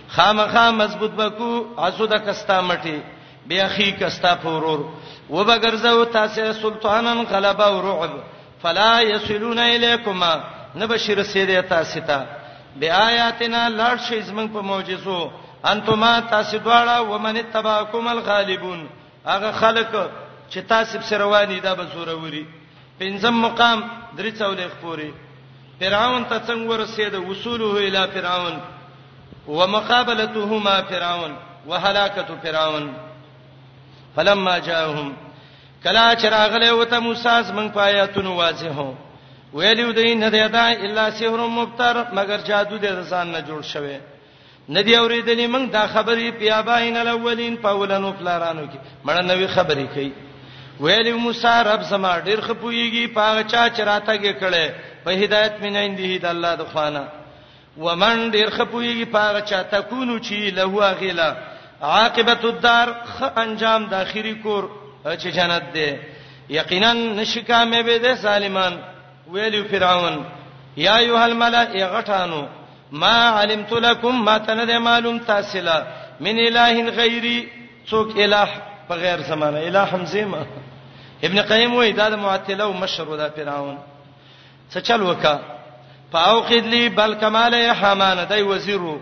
[0.09, 1.49] خامخا مضبوط بکو
[1.85, 2.97] اسودا کستا مټي
[3.47, 4.79] بیا خی کستا فورور
[5.29, 8.11] وبګرزو تاسو سلطانن غلبا او رعب
[8.61, 10.33] فلا یسلون الیکما
[10.75, 12.25] نبشر سیده تاسو ته
[12.79, 15.31] بیااتنا لړ شي زمنګ په معجزو
[15.65, 18.87] انتما تاسو دواړه ومن تبعکم الغالبون
[19.25, 19.95] هغه خلق
[20.51, 22.45] چې تاسو سره وانی دا به زوره وری
[23.01, 23.79] پنځم مقام
[24.17, 25.11] درې څولې خپوري
[25.79, 28.55] فرعون ته څنګه ورسېد وصوله اله فرعون
[29.47, 31.33] ومقابلتهما فرعون
[31.67, 32.93] وهلاکه فرعون
[34.15, 35.13] فلما جاءهم
[35.83, 38.91] کلا چراغله وته موسی اس من پایاتونو واضحو
[39.53, 43.97] ویلو دین نه دیتا الا سحر مبتر مگر جادو د انسان نه جوړ شوی
[44.75, 50.11] ندی اوریدلې موږ دا خبرې پیاباین الاولین پاولانو فلارانو کې مړه نوې خبرې کوي
[50.79, 54.65] ویلی موسی رب سما ډیر خپویږي پاغه چا چراتګه کړي
[55.05, 57.03] په هدایت مینین دی د الله د خوانه
[57.77, 60.63] ومن ډیر خپویږي پاغه چا تکونو چی له
[60.99, 61.33] غیلا
[61.81, 64.63] عاقبت الدار خ انجام د اخیری کور
[65.05, 65.91] چې جنت دی
[66.49, 68.73] یقینا نشکامه به د سالمان
[69.31, 70.23] ویلی فرعون
[70.77, 72.43] یا ایها الملائ غټانو
[72.91, 75.83] ما علمت لكم ما تنده معلوم تاسلا
[76.19, 77.37] من اله غیری
[77.91, 78.45] څوک الہ
[78.89, 80.45] په غیر زمانه اله حمزه ما
[81.23, 83.77] ابن قیم وای دا د معتله او مشر دا فرعون
[84.73, 85.39] څه چل وکا
[86.11, 88.99] فاوقد لي بل کمال حمانه دای وزیرو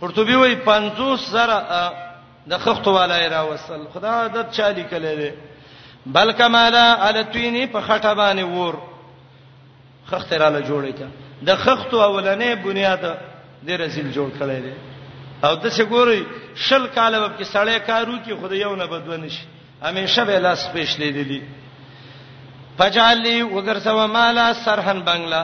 [0.00, 1.62] قرطبي وای 50 زره
[2.48, 5.30] د خخت والای را وصل خدا عادت چالي کله دي
[6.06, 8.74] بل کمالا علتوینی په خټه باندې ور
[10.06, 11.06] خخت را له جوړی تا
[11.46, 13.18] د خخت اولنې بنیاد
[13.66, 14.72] د رسول جوړ کړی دی
[15.44, 16.20] او د څه ګوري
[16.66, 19.42] شل کال وب کې سړی کارو کې خدای یو نه بدونه شي
[19.86, 21.40] همیشه به لاس پېښ لیدلی
[22.78, 25.42] فجعلی وګرځو مالا سرحن بنگلا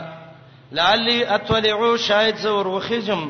[0.79, 3.23] لعلی اتولعو شاید زور وخجم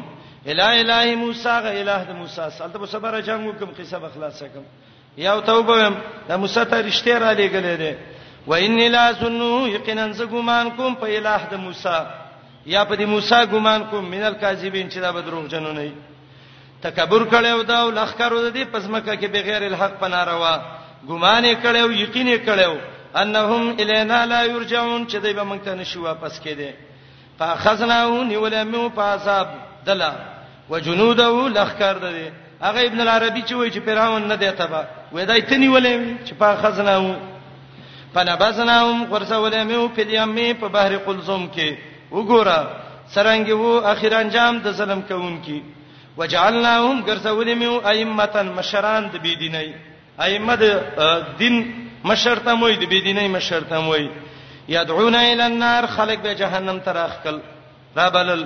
[0.52, 4.64] الا اله موسی غ اله د موسی سالته صبر جام کوم قصه بخلاص کوم
[5.24, 5.90] یا توبه
[6.28, 7.96] د موسی ته رښتیا را لګلې ده
[8.50, 11.98] و انی لا سنو یقینا ز ګمان کوم په اله د موسی
[12.66, 15.92] یا په دې موسی ګمان کوم مینل کاذبین چې دا به دروغجنونه نه
[16.82, 20.56] تکبر کړو دا او لخرو د دې پزمکه کې بغیر الحق پناروا
[21.08, 22.74] ګمان کړو یقین کړو
[23.16, 26.72] انهم الینا لا یرجعون چې دوی به مونږ ته نشو واپس کېده
[27.38, 29.48] فاخذناه ولمو فاصاب
[29.86, 30.12] دلا
[30.70, 32.28] وجنوده لخر د دې
[32.62, 36.34] هغه ابن العربی چې وایي چې فرعون نه دی تبا وای دا تنی ولې چې
[36.40, 37.16] فاخذناه
[38.14, 41.76] فنبذناهم قرسولمو په یم په بحر قلزم کې
[42.10, 42.60] وګوره
[43.14, 45.60] سرنګ وو اخر انجام د ظلم کوونکی
[46.18, 49.66] وجعلناهم ګرځولې مې ائمتن مشران د بی دیني
[50.26, 50.64] ائمه د
[51.40, 51.56] دین
[52.10, 54.08] مشرتموي د بی دیني مشرتموي
[54.68, 57.36] يدعون الى النار خلق به جهنم ته راخکل
[57.96, 58.42] دا بلل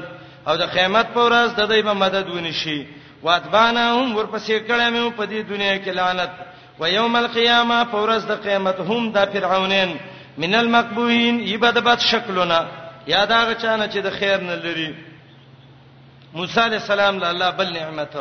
[0.48, 2.84] او د قیامت پر ورځ د دوی به مدد ونی شي
[3.22, 6.30] واتبانهم ورپسې کړه مې په دې دنیا کې لعنت
[6.80, 9.96] و یوم القیامه پر ورځ د قیامت هم د فرعونین
[10.44, 12.60] من المقبوین یبد بد شکلونه
[13.06, 14.90] یاد هغه چانه چې د خیر نه لري
[16.34, 18.14] موسی علی السلام له الله بل نعمت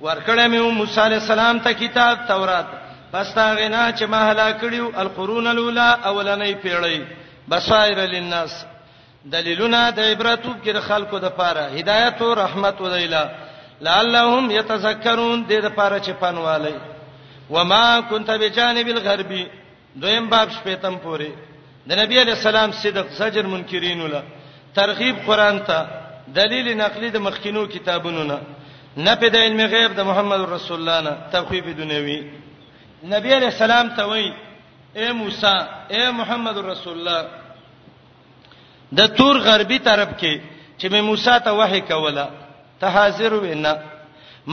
[0.00, 2.66] ورکړه مې موسی علی السلام ته کتاب تورات
[3.12, 7.00] پس تا غنا چې ما هلا کړیو القرون الاولى اولنې پیړۍ
[7.48, 8.64] بصائر للناس
[9.24, 13.28] دلیلونه د عبرتوب کې د خلکو د پاره هدایت او رحمت و دیلا
[13.80, 16.74] لعلهم يتذكرون د دې لپاره چې پنوالي
[17.50, 19.46] وما كنت بجانب الغربي
[19.96, 21.28] دویم باب شپیتم پوره
[21.86, 24.20] د نبی علی السلام صدق زجر منکرین ولا
[24.74, 26.01] ترغیب قران ته
[26.38, 28.38] دلیل نقلی د مخکینو کتابونو نه
[29.06, 32.18] نه په د علم غیب د محمد رسول الله نه تخفیف دنیوي
[33.12, 34.28] نبی علیہ السلام ته وای
[34.98, 35.52] اے موسی
[35.94, 37.20] اے محمد رسول الله
[38.98, 40.34] د تور غربي طرف کې
[40.78, 42.26] چې مې موسی ته وحی کوله
[42.80, 43.72] ته حاضر وینا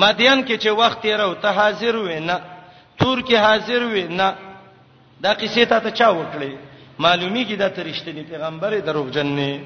[0.01, 2.37] مدین کې چې وخت یې راو ته حاضر وینا
[2.99, 4.27] تور کې حاضر وینا
[5.23, 6.51] دا قصې ته ته چا وکړي
[7.05, 9.61] معلومی کې دا ترشتنی پیغمبر دروغجن نه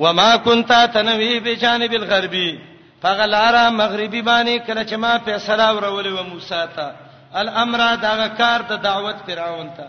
[0.00, 2.60] وما كنت تنوي بجانب الغربي
[3.02, 6.92] فغلارا مغربي باندې کله چې ما فیصله ورولې و موسی ته
[7.34, 9.84] الامر دا کار ته دعوت فرعون ته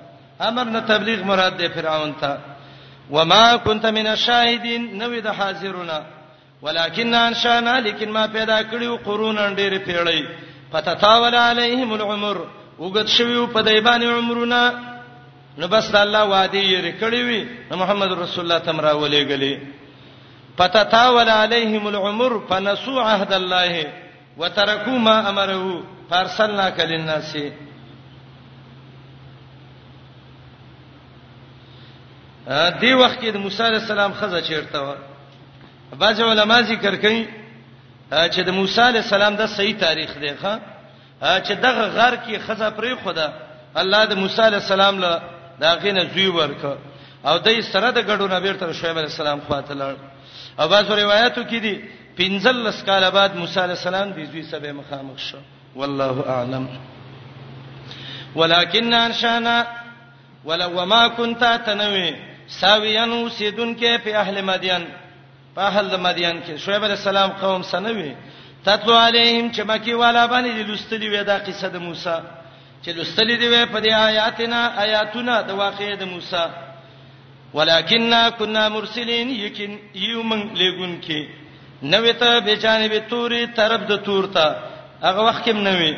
[0.47, 2.37] امر نه تبلیغ مراد دی فرعون ته
[3.11, 6.03] وما كنت من الشاهدين نو د حاضرنا
[6.61, 10.25] ولكن انشانا لیکن ما پیدا کړیو قرون ډېر پیړی
[10.73, 12.37] فتتاول عليهم العمر
[12.79, 14.73] وګت شویو په دایبان عمرونه
[15.57, 19.82] نو بس الله وادي یې رکړی وی محمد رسول الله تمرا ولې غلې
[20.57, 23.93] فتتاول عليهم العمر فنسوا عهد الله
[24.37, 27.37] وتركوا ما امره فارسلناك للناس
[32.81, 34.95] دې وخت کې د موسی عليه السلام خزه چیرته و
[35.99, 37.27] بعض علما ذکر کوي
[38.11, 40.59] چې د موسی عليه السلام د صحیح تاریخ دی ښا
[41.43, 43.33] چې دغه غر کې خزه پرې خدا
[43.77, 45.21] الله د موسی عليه السلام له
[45.59, 46.65] داغینه زوی ورک
[47.25, 50.12] او دې سره د غډو نبی تر شعیب عليه السلام خواته لړ
[50.59, 51.75] او باز روایتو کې دي
[52.17, 55.37] پنځلس کال بعد موسی علی السلام د زوی سبه مخامخ شو
[55.75, 56.65] والله اعلم
[58.35, 59.55] ولکن انشانا
[60.45, 62.11] ولو وما كنت تنوي
[62.59, 64.85] ساویان وسیدون کې په اهل مدین
[65.55, 68.13] په اهل مدین کې شعیب علی السلام قوم سنوي
[68.65, 72.17] تتلو علیهم چې مکی والا باندې لستلی وې دا قصه د موسی
[72.85, 76.45] چې لستلی دی په دې آیاتنا آیاتونه د واقعې د موسی
[77.57, 79.73] ولکننا كنا مرسلین یقین
[80.05, 81.19] یو من لګون کې
[81.93, 84.45] نوې ته به جانب توري طرف د تور ته
[85.05, 85.93] هغه وخت کې نوې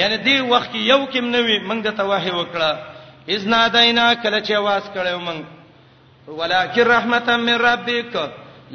[0.00, 2.70] یعنی دی وخت کې یو کې نوې موږ د تواه وکړه
[3.36, 5.40] اذ نادینا کله چې आवाज کړو موږ
[6.42, 8.12] ولکن رحمتا من ربک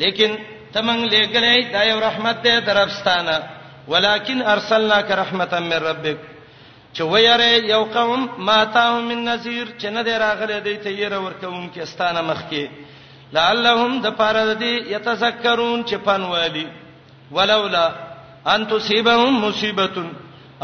[0.02, 0.32] لیکن
[0.74, 3.38] تمنګ لګلې دا یو رحمت دی درفستانه
[3.92, 6.18] ولکن ارسلناک رحمتا من ربک
[6.94, 11.14] چې ويره یو قوم ما تاهم من نذیر چې نه دی راغله دی ته یې
[11.26, 12.64] ورکوم کې استانه مخ کې
[13.34, 16.68] لعلهم د پاره دی یتذکرون چې پنوالي
[17.32, 17.88] ولولا
[18.54, 19.90] ان تصيبهم مصیبه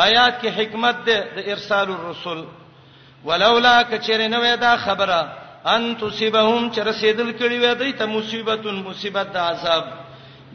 [0.06, 2.46] آیات کې حکمت ده د ارسال الرسل
[3.26, 5.22] ولولا کچره نه وې دا خبره
[5.76, 9.84] ان تصيبهم چې رسیدل کړي وې دی ته مصیبتون مصیبت د عذاب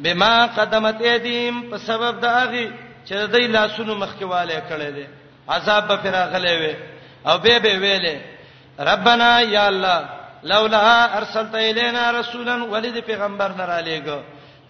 [0.03, 2.71] بما قدمت ایدیم په سبب د هغه
[3.07, 5.07] چې د دې لاسونو مخکې والے کړي دي
[5.55, 6.75] عذاب به فراغلې وي
[7.31, 8.17] او به به ویلې
[8.91, 9.99] ربنا یا الله
[10.53, 10.83] لولا
[11.19, 14.19] ارسلت الینا رسولا ولید پیغمبر نه علیګو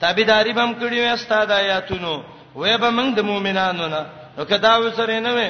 [0.01, 2.15] تابعداري بم کړی وي استاد آیاتونو
[2.61, 4.03] وې به موږ د مؤمنانو نه
[4.37, 5.49] نو کدا وسره نه وې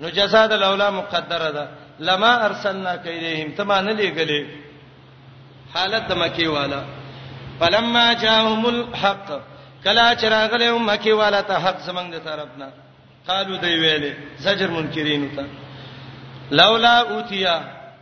[0.00, 1.64] نو جزاء لولا مقدره ده
[2.08, 4.40] لما ارسلنا کیدهم تما نه لګلې
[5.74, 6.80] حالت د مکی والا
[7.60, 9.28] فلما جاءهم الحق
[9.84, 12.68] کلا چراغ له مکی والا ته حق زمنګ دې طرف نه
[13.28, 14.12] قالو دی ویلې
[14.44, 15.46] زجر منکرین ته
[16.58, 17.54] لولا اوتیا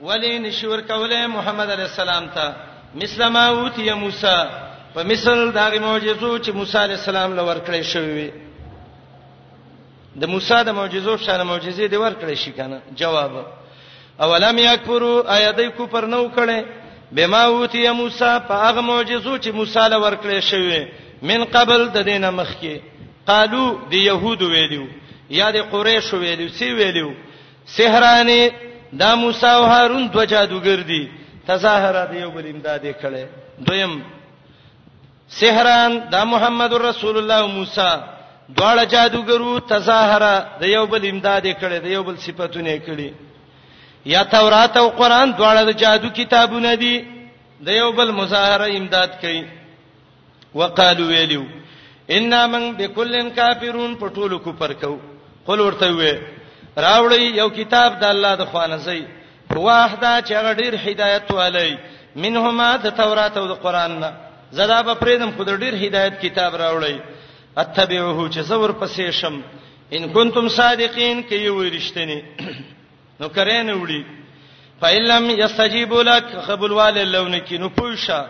[0.02, 2.52] ولین شور کوله محمد علی السلام ته
[3.02, 4.36] مسلما اوتیا موسی
[4.94, 8.32] په مثل دغه معجزو چې موسی علی السلام لور کړې شوې وي
[10.20, 13.34] د موسی د معجزو شانه معجزې دی ور کړې شي کنه جواب
[14.24, 16.64] اولم یکفروا ایدای کوپر نو کړي
[17.12, 20.88] بما اوتیا موسی په هغه معجزو چې موسی لور کړې شوې
[21.22, 22.80] من قبل د دینه مخکي
[23.26, 24.86] قالو دی يهود ویلو
[25.38, 27.08] یا د قریش ویلو سی ویلو
[27.76, 28.42] سحرانی
[29.00, 31.02] دا موسی او هارون دوه جادوګر دي
[31.46, 33.24] تظاهر دی یو بل امداد کړي
[33.66, 33.92] دویم
[35.38, 37.90] سحران دا محمد رسول الله موسی
[38.56, 40.22] دواړه جادوګرو تظاهر
[40.60, 43.10] د یو بل امداد کړي د یو بل صفاتونه کړي
[44.06, 47.04] یا تورات او قران دواړه د جادو کتابونه دي
[47.68, 49.44] د یو بل مظاهره امداد کړي
[50.54, 51.44] وقالو ویلو
[52.18, 54.94] ان من بكل کافرون پټول کو پر کو
[55.46, 56.12] قل ورته وې
[56.84, 59.02] راوړی یو کتاب د الله د خوانزي
[59.68, 61.76] واحده چې هغه ډیر هدایت ولای
[62.22, 64.10] منهما د تورات او د قران نه
[64.58, 66.96] زدا به پرېدم خو د ډیر هدایت کتاب راوړی
[67.62, 69.36] اتبعه چې زور پسې شم
[69.96, 72.20] ان کنتم صادقین کې یو رښتینی
[73.20, 74.02] نو کرین وړي
[74.80, 78.20] فإلم يستجيب لك خبل واللونك نو پوښه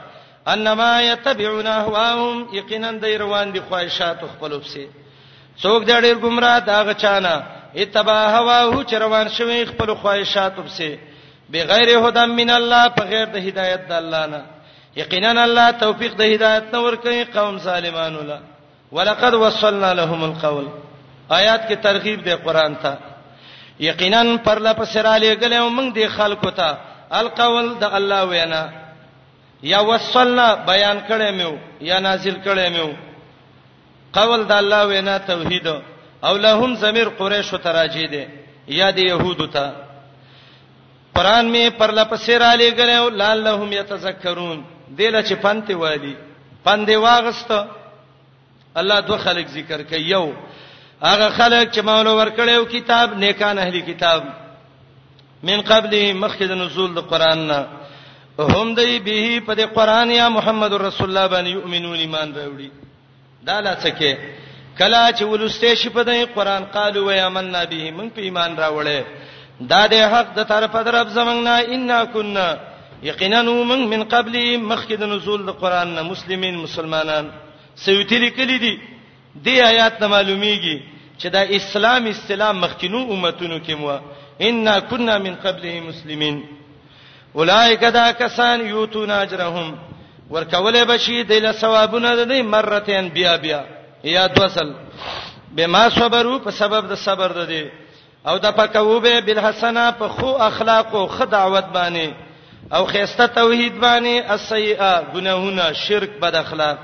[0.52, 4.86] انما يتبعون اهواهم یقینا دیروان دي خواہشات خپل وبسي
[5.62, 7.34] څوک دې ډېر گمراه دا غچانا
[7.82, 10.90] اتبا هوا هو چروان شوی خپل خواهشاتو پسې
[11.52, 14.40] بغیر هدى من الله په غیر د هدایت د الله نه
[15.00, 18.38] یقینا الله توفیق د هدایت نور کوي قوم ظالمانو لا
[18.98, 20.64] ولقد وصلنا لهم القول
[21.40, 22.98] آیات کې ترغیب دی قران ته
[23.88, 26.76] یقینا پرلا پسرا لګلې موږ دی خلکو ته
[27.20, 28.64] القول د الله وینا
[29.74, 31.52] یا وصلنا بیان کړې مې
[31.92, 33.08] یا نازل کړې مې
[34.18, 35.66] قول د الله وینا توحید
[36.24, 38.24] او لهم ضمیر قریش تراجی دی
[38.78, 39.72] یا د یهودو ته
[41.14, 44.64] قران می پر لپسیر علی ګره لعل لهم یتذکرون
[44.98, 46.14] دله چې پنت والی
[46.64, 47.50] پند واغست
[48.76, 50.28] الله دوه خلق ذکر کوي یو
[51.02, 54.22] هغه خلق چې مولا ورکړیو کتاب نیکان اهلی کتاب
[55.42, 57.66] من قبل مخکې د نزول د قران نه
[58.38, 62.79] هم دی به په قران یا محمد رسول الله باندې یؤمنون ایمان راوړي
[63.48, 64.12] دا لڅکه
[64.78, 69.00] کلا چې ولسته شي په دې قران قالو و یمننا به من په ایمان راوړې
[69.70, 72.46] دا د حق د طرفه درب زمنګ نه انا کنا
[73.02, 77.30] یقینا من من قبل مخکې د نزول د قران نه مسلمانین مسلمانان
[77.84, 78.74] سویتی لیکلی دي
[79.44, 80.76] د آیات نه معلومیږي
[81.18, 83.98] چې دا اسلام استلام مخکینو امتونو کې مو
[84.48, 86.42] انا کنا من قبل مسلمین
[87.34, 89.76] اولائک دا کسان یوتون اجرهم
[90.30, 93.62] ورکولې بشي د له ثوابونه د دې مرتين بیا بیا
[94.04, 94.72] یا دوسل
[95.56, 97.68] بما صبرو په سبب د صبر د دې
[98.28, 102.08] او د پکوبه بالحسنه په خو اخلاق او خدعوت باندې
[102.74, 106.78] او خيسته توحید باندې السیئه ګناهونه شرک بد اخلاق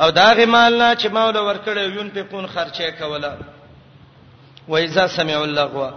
[0.00, 3.32] او دا غمال نه چې مولا ورکړې یون په خون خرچه کوله
[4.68, 5.90] و اذا سمع اللغوا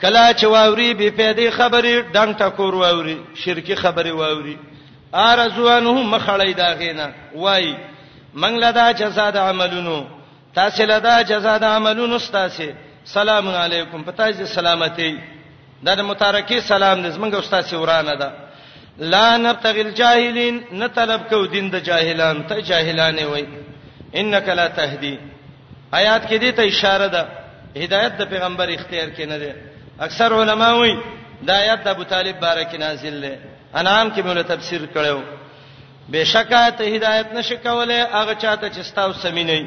[0.00, 4.56] کلا چې واوري به پیدې خبرې ډنګ ټکور واوري شرکی خبرې واوري
[5.24, 7.76] ارزوانهم مخړی داغینا وای
[8.42, 9.98] منګ لدا جزاء د عملونو
[10.54, 12.68] تاسو لدا جزاء د عملونو ستاسو
[13.12, 15.16] سلام علیکم پتا دې سلامتی
[15.86, 18.32] دا د متارکی سلام دې منګ استاد سی ورانه ده
[19.14, 23.46] لا نبتغي الجاهلین نه طلب کو دین د جاهلان ته جاهلانه وای
[24.20, 25.16] انک لا تهدی
[25.94, 27.28] آیات کې دې ته اشاره ده
[27.84, 29.56] هدایت د پیغمبر اختیار کې نه ده
[30.08, 30.96] اکثر علما وایي
[31.42, 35.20] دا آیات د ابو طالب بارک نازل ده انعام کې مولا تفسیر کړو
[36.12, 39.64] بشکه ته هدایت نشکوله هغه چاته چې ستاو سمینې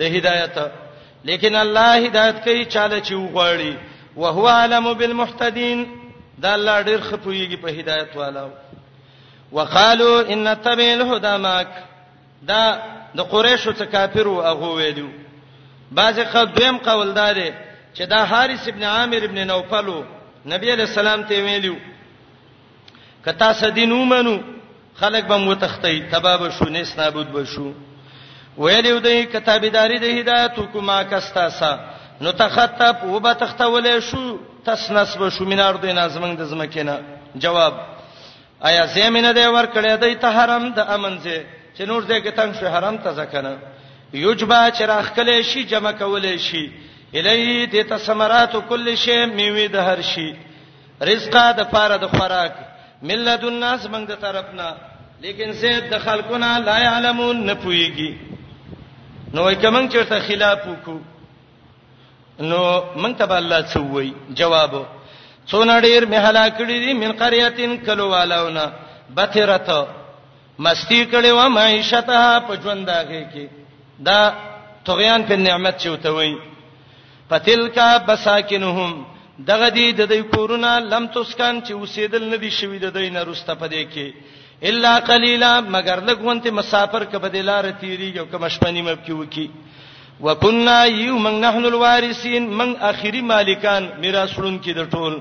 [0.00, 0.58] د هدایت
[1.28, 3.74] لیکن الله هدایت کوي چاله چې وغواړي
[4.16, 5.86] او هو علم بالمحتدين
[6.38, 8.48] دا الله ډېر خپويږي په هدایت والا
[9.58, 11.68] وقالو ان تبع الهدى ماک
[12.50, 12.60] دا
[13.18, 15.08] د قریشو څخه کافرو هغه ویلو
[15.98, 17.36] بعضی قدیم قوالدار
[17.94, 19.92] چې دا حارث ابن عامر ابن نوفل
[20.54, 21.76] نبی علیہ السلام ته ویلو
[23.26, 24.34] کتا سدینو منو
[24.94, 27.74] خلک به مو تختی تباب شو نس نابود بشو
[28.58, 31.78] ویلو دای کتابداري د هدایت کوما کستاسا
[32.20, 37.00] نو تخطب وب تختولې شو تسنس بشو مینار دوی نازمنګ د زمکینه
[37.36, 37.74] جواب
[38.60, 41.40] آیا زمينه دی ور کړې د ته حرم د امن ځای
[41.76, 43.56] چې نور دې کې تنگ شو حرم ته ځکنه
[44.12, 46.70] یوجبا چې راخکلې شي جمع کولې شي
[47.14, 50.30] الیه دې ته ثمرات کل شی میوه د هر شي
[51.02, 52.52] رزقا د پاره د خوراک
[53.02, 54.68] ملت الناس موږ د طرفنا
[55.20, 58.10] لیکن زید د خلقنا لا علمون نه پويږي
[59.34, 61.00] نو وای کوم چې څه خلاف وکړو
[62.48, 62.60] نو
[63.02, 64.72] موږ ته الله څه وای جواب
[65.50, 68.66] څونه ډیر مهلا کړی دي من قريهتين کلو والاونا
[69.16, 69.78] بثرته
[70.58, 73.46] مستی کړي و معیشتها په ژوند داږي کې
[74.08, 74.18] دا
[74.84, 76.34] تغیان په نعمت چوتوي
[77.28, 79.04] فتلکا بساکنهم
[79.44, 83.22] دغه دی د دوی کورونه لم تسکان چې اوسېدل نه دي شوی د دوی نه
[83.24, 84.12] رسته پدې کې
[84.68, 89.50] الا قليلا مگر لګونته مسافر کبدلار تیریږي او کمشپنی مب کې وکی
[90.20, 95.20] وکنا یو من نحن الوارثین من اخری مالکان میراثون کې د ټول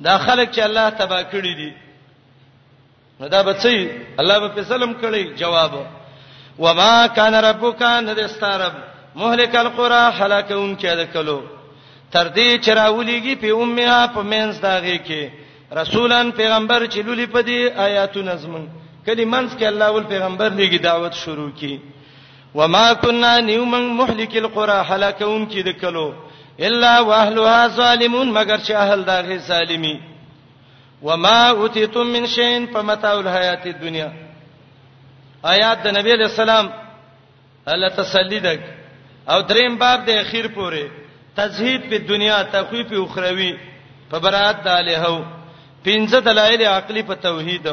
[0.00, 1.72] دا خلک چې الله تبا کړی دي
[3.20, 3.88] نو دا بچي
[4.20, 5.72] الله به سلام کړی جواب
[6.58, 8.72] وما کان ربک ان دستارب
[9.16, 11.42] مهلک القرى هلاکون کې د کلو
[12.12, 15.22] تر دې چې راولېږي په امها په منځ داږي کې
[15.80, 18.64] رسولان پیغمبر چې لولي په دې آیاتو نظمن
[19.06, 21.78] کله منځ کې الله ول پیغمبر لېږي دعوت شروع کی
[22.54, 26.14] وما كنا نيومن مهلك القرى هلاكون کې د کلو
[26.60, 30.00] الا واهلها ظالمون مگر چې اهل داغه ظالمي
[31.02, 34.08] وما اوتیتم من شيء فمتاع الحیات الدنیا
[35.54, 36.70] آیات د نبی علیہ السلام
[37.74, 38.60] الله تسلی دک
[39.34, 41.04] او دریم باب د اخیر پوره
[41.36, 43.50] تزهید په دنیا تخویف اخروی
[44.10, 45.18] په برات د الہو
[45.84, 47.66] پنځه دلایل عقلی په توحید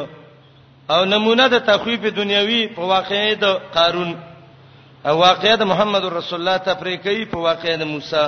[0.90, 4.10] او نمونه د تخویف دنیوي په واقعې د قارون
[5.06, 8.26] او واقعې د محمد رسول الله تفریقی په واقعې د موسی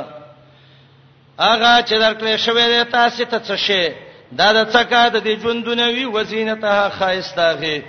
[1.52, 3.94] اغه چې درکړې شوې ده تاسو ته څه شي
[4.32, 7.82] دا د څکا د دې ژوند دنیوي وزینته خایستاغه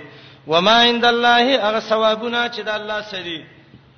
[0.46, 3.42] وما عند الله هغه ثوابونه چې د الله سری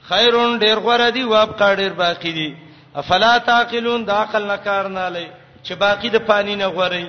[0.08, 2.50] خیرون ډیر غوړه دي واب کا ډیر باقی دي
[2.96, 5.26] افلا تعقلون د عقل نه کار نه لای
[5.64, 7.06] چې باقی د پانی نه غوري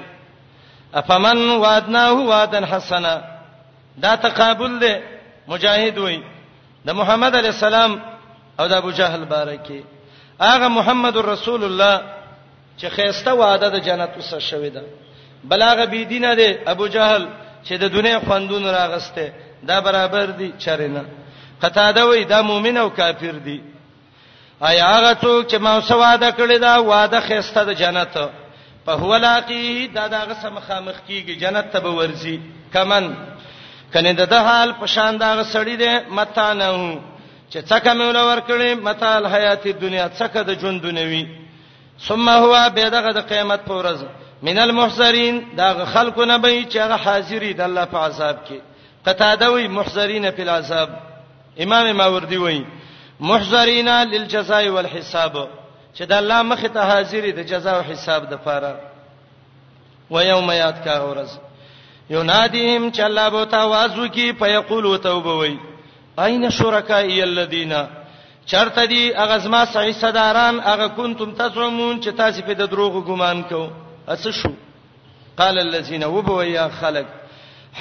[0.94, 3.22] افمن وعدناه وعدا حسنا
[3.98, 4.94] دا تقابل دی
[5.48, 6.20] مجاهد وای
[6.86, 7.92] د محمد علی السلام
[8.60, 9.84] او د ابو جهل بارکی
[10.42, 12.02] اغه محمد رسول الله
[12.80, 14.84] چې خيسته وعده د جنت وسه شوې ده
[15.44, 17.28] بلاغه بی دینه دی ابو جهل
[17.66, 19.32] چې د دنیا خوندون راغسته
[19.68, 21.06] دا برابر دي چرینه
[21.62, 23.62] قطاده وای دا مؤمن او کافر دي
[24.70, 28.14] ایا هغه څوک چې ما سواده کړی دا وعده خسته د جنت
[28.86, 32.39] په هو لاقی دا دغه سم خامخ کیږي جنت ته به ورځي
[32.74, 33.14] کمن
[33.93, 36.68] کنه د حال په شان دا سړی دی متا نه
[37.51, 41.26] چې څکه مې ولور کړی متال حیات دنیا څکه د ژوند دنیوي
[42.07, 43.99] ثم هو به دغه د قیامت په ورځ
[44.43, 48.57] من المحذرین دا خلکونه به چې هغه حاضرې د الله په عذاب کې
[49.05, 50.89] قطاده وی محذرین په العذاب
[51.64, 52.64] امام ماوردی وایي
[53.22, 55.34] محذرینا للجزاء والحساب
[55.96, 58.72] چې د الله مخ ته حاضرې د جزاء او حساب د پاره
[60.12, 61.32] و یوم یاد کا ورځ
[62.16, 65.58] ینادیهم چې الله به تواز وکي په یقولو توبه وای
[66.24, 67.74] اين شرکای الذین
[68.46, 73.70] چرته دی هغه زما صحیح صداران هغه کنتم تزعمون چې تاسو په دروغ ګمان کوو
[74.08, 74.50] اس شو
[75.38, 77.06] قال الذين وبوا يا خلق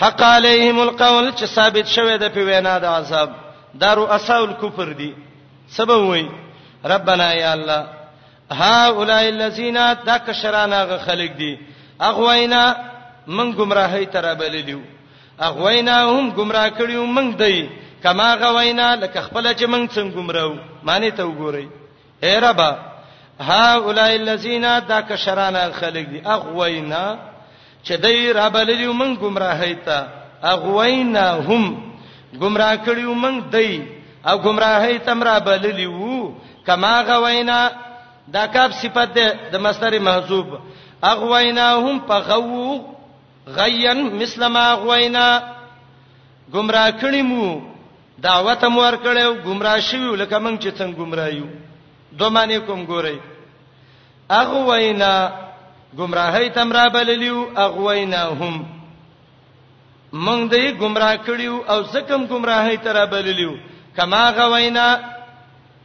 [0.02, 3.30] حق عليهم القول چې ثابت شوه د په وینا د عذاب
[3.80, 5.12] دارو اساول کفر دی
[5.76, 6.26] سبب وای
[6.84, 7.86] ربنا یا الله
[8.50, 11.58] ها اولای الذین دک شرانا غ خلق دی
[12.00, 12.76] اغوینا
[13.26, 14.78] من گمراهی تر بللیو
[15.38, 17.68] اغوینا هم گمراه کړیو من دی
[18.02, 20.54] کما غوینا لکه خپل چې من څنګه گمراو
[20.86, 21.66] معنی ته وګورئ
[22.24, 22.76] اے ربا
[23.40, 27.16] ها اولای الذین دک شرانا خلق دی اغوینا
[27.84, 30.06] چې دی را بللیو من گمراهی ته
[30.42, 31.92] اغوینا هم
[32.40, 36.32] گمراه کړیو من دی او گمراهی تمرا بللی وو
[36.66, 37.60] کما غوینا
[38.32, 40.46] دا کاف صفت ده د مصدر محذوب
[41.04, 42.84] اغویناهم فغو
[43.58, 45.24] غین مثل ما غوینا
[46.54, 47.60] گمراه کړي مو
[48.18, 51.46] دعوت مو ور کړو گمراه شوی لکه مونږ چې څنګه گمراهیو
[52.12, 53.16] دوه معنی کوم ګورئ
[54.30, 55.30] اغوینا
[55.98, 58.66] گمراهی تمرا بللیو اغویناهم
[60.12, 63.50] مونږ دې گمراه کړیو او زکم گمراهی ترا بللیو
[63.96, 64.86] کما غوینا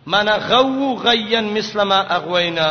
[0.06, 2.68] من غو غین مسلما اغوینا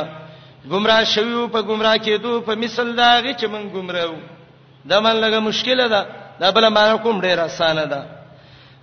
[0.73, 4.17] گمراه شویو په گمراه کېدو په مثل داږي چې من گمراو
[4.89, 6.07] دا من لګه مشکله ده
[6.41, 8.07] دا بل ما کوم ډیر اسانه ده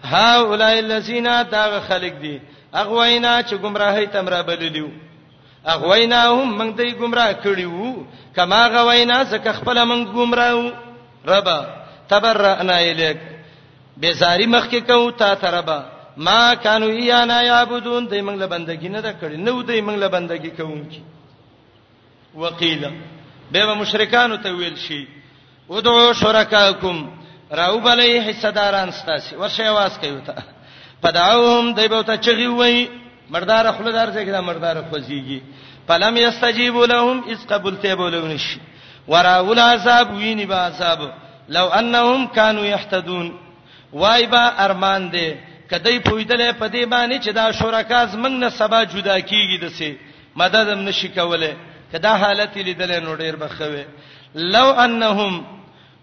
[0.03, 2.39] ها اولای الذین دا خلق دي
[2.73, 4.87] اغوینا چې گمراهی تمرا بللیو
[5.65, 7.95] اغوینا هم موږ دوی گمراه کړیو
[8.35, 10.69] کما غوینا زکه خپل موږ گمراو
[11.27, 11.59] ربا
[12.09, 13.17] تبرأنا الیک
[13.97, 15.79] بیزاری مخکې کو تا تربا
[16.17, 20.07] ما كانوا ايانا يعبدون دای موږ له بندګی نه دا کړی نو دای موږ له
[20.07, 21.03] بندګی کوونکی
[22.35, 22.91] وقيل
[23.51, 25.07] به مشرکان ته ویل شي
[25.69, 27.09] ادعوا شرکاکم
[27.51, 30.35] راو بلې حصداران ستاسي ورشه आवाज کوي ته
[31.03, 32.89] پداوهم دای به ته چغي وای
[33.29, 35.41] مردار خلدار څنګه مردار خوځيږي
[35.87, 38.59] فلم يستجيبوا لهم اذ قبلت بولون شي
[39.07, 41.13] وراول عذاب ویني با عذاب
[41.49, 43.37] لو انهم كانوا يحتدون
[43.93, 48.83] وای با ارمان دې کدی پویدل په دې باندې چې دا شرکا زمنګ نه سبا
[48.83, 49.91] جدا کیږي دسه
[50.35, 51.55] مدد هم نشي کوله
[51.91, 53.85] کدا حالت لیدل نو ډیر بخوي
[54.35, 55.45] لو انهم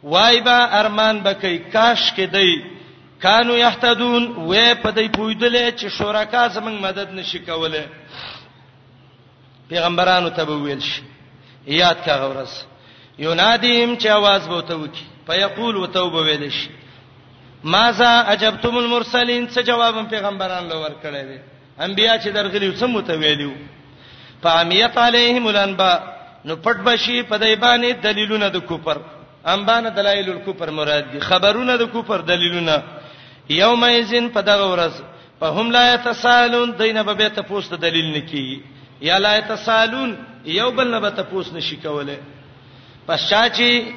[0.02, 2.54] وایبا ارمان بکې کاش کدی
[3.24, 7.84] کانو یحتدون وې په دې پویدل چې شرکا زمنګ مدد نشي کوله
[9.68, 11.02] پیغمبرانو ته ویل شي
[11.66, 12.64] یاد کا غورس
[13.18, 16.77] یونادیم چې आवाज بوته وکي فیقول وتوب ویل شي
[17.64, 21.38] ماذا عجبتم المرسلین څه جواب پیغمبران لور کړی دی
[21.80, 23.52] انبیا چې درغلیو څه متویلیو
[24.42, 25.98] فامیت علیهم الانبا
[26.44, 28.98] نو پټ بشي په دای باندې دلیلونه د کوپر
[29.46, 32.82] انبان دلایل الکوپر مراد دي خبرونه د کوپر دلیلونه
[33.50, 34.92] یوم یزن په دغه ورځ
[35.40, 38.60] په هم لا یتسالون دینه به ته پوسټ دلیل نکی
[39.00, 42.20] یا لا یتسالون یو بل نه به ته پوسټ نشی کوله
[43.06, 43.90] پس شاچی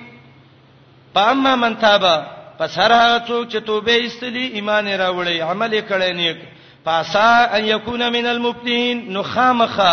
[1.14, 6.38] پاما منتابه پس هر هغه څوک چې توبه ایستلی ایمان راوړی عمل کړي نیک
[6.86, 9.92] پاسا ان یکون من المبتین نو خامخه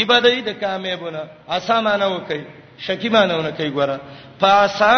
[0.00, 2.40] عبادت د کامیابونه اسمانه وکي
[2.78, 3.98] شکیمانهونه کوي ګوره
[4.40, 4.92] پاسا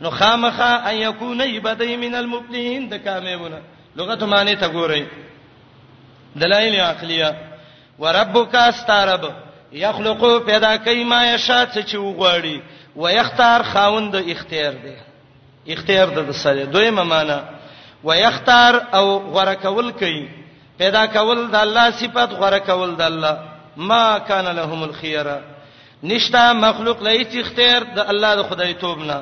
[0.00, 3.58] نو خامخه ان یکون عبادت من المبتین د کامیابونه
[3.96, 5.02] لغت معنی ته ګورئ
[6.36, 7.34] دلایل عقلیه
[7.98, 9.28] وربک استرب
[9.72, 12.60] یخلقو پیدا کوي ما یشات چې وغواړي
[12.96, 14.94] ويختار خاوند اختیار دی
[15.72, 17.38] اختیار د سره دویمه معنا
[18.04, 20.22] ويختار او غره کول کوي
[20.80, 23.34] پیدا کول د الله صفات غره کول د الله
[23.90, 25.38] ما کان لهم الخيره
[26.12, 29.20] نشتا مخلوق لایت اختیار د الله د خدای توبنا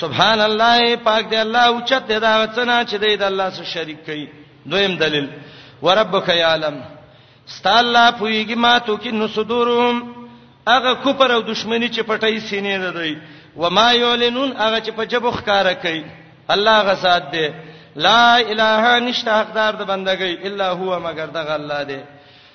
[0.00, 3.64] سبحان الله پاک دی الله او چت دی دا وڅنا چې دی د الله سره
[3.76, 4.26] شریک کوي
[4.74, 5.28] دویم دلیل
[5.82, 6.76] وربک یعلم
[7.46, 10.14] ستاله پویږي ما تو کې نو صدورهم
[10.68, 13.16] هغه کوپر او دشمنی چې پټای سینې نه دی
[13.56, 16.04] و ما یولنون هغه چې په جبو ښکارا کوي
[16.50, 17.52] الله غزاد دې
[17.96, 22.00] لا اله نشته حقدار د بندګۍ الا هو مگر دغه الله دې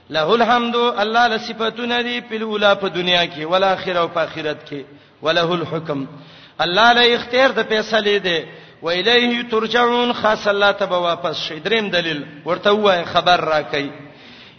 [0.09, 4.17] له الحمد الله له صفاتونه دي په الاولا په دنیا کې ولا اخره او په
[4.19, 4.83] اخرت کې
[5.21, 6.07] وله الحكم
[6.61, 8.43] الله له اختیار د فیصلې دې
[8.81, 13.85] و الیه ترجعون خاص الله ته به واپس شي دریم دلیل ورته وای خبر راکې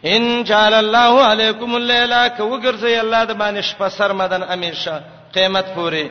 [0.07, 5.01] ان جعل الله علیکم الليل کو ګرځي الله د باندې شپه سرمدن امیشه
[5.35, 6.11] قیامت پوره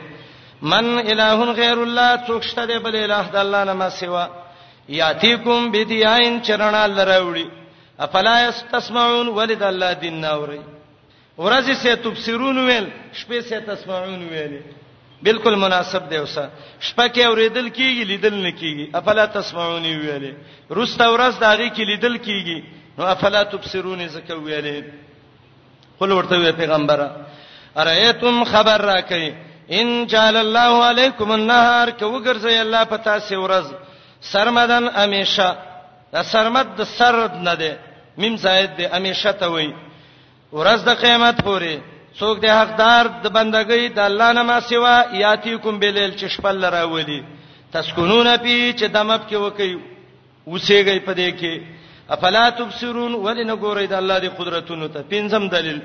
[0.62, 4.26] من الہ غیر الله څوک شته دی بل الہ د الله نه ما سیوا
[4.88, 7.46] یاتیکم بدیاین چرنا لراوړي
[7.98, 10.60] افلا استسمعون ولد الله دین ناوري
[11.38, 14.60] ورځی سے تبصرون ویل شپې سے تسمعون ویل
[15.22, 16.48] بالکل مناسب دی اوسه
[16.80, 20.34] شپه کې اوریدل کیږي لیدل نه کیږي افلا تسمعون ویل
[20.70, 22.64] روز تا ورځ داږي کې لیدل کیږي
[22.98, 24.84] نو افلا تبصرون زکه ویل
[26.00, 27.26] قل ورته پیغمبره
[27.82, 29.30] ارایتم خبر راکئ
[29.72, 33.64] ان جعل الله علیکم النهار کوګرځي الله پتا سی ورځ
[34.22, 35.56] سرمدن امیشه
[36.12, 37.72] دا سرمد د سرد نه دی
[38.16, 39.72] میم زائد دی امیشه ته وای
[40.52, 41.80] ورځ د قیامت پورې
[42.18, 47.24] څوک د حقدار د بندګۍ د الله نه ما سیوا یاتی کوم بلیل چشپل راولي
[47.72, 49.78] تسكونون پی چې دمب کې وکي
[50.46, 51.54] وسېږي په دې کې
[52.10, 55.80] افلا تبصرون ولن ګورید الله دی قدرتونو ته پنځم دلیل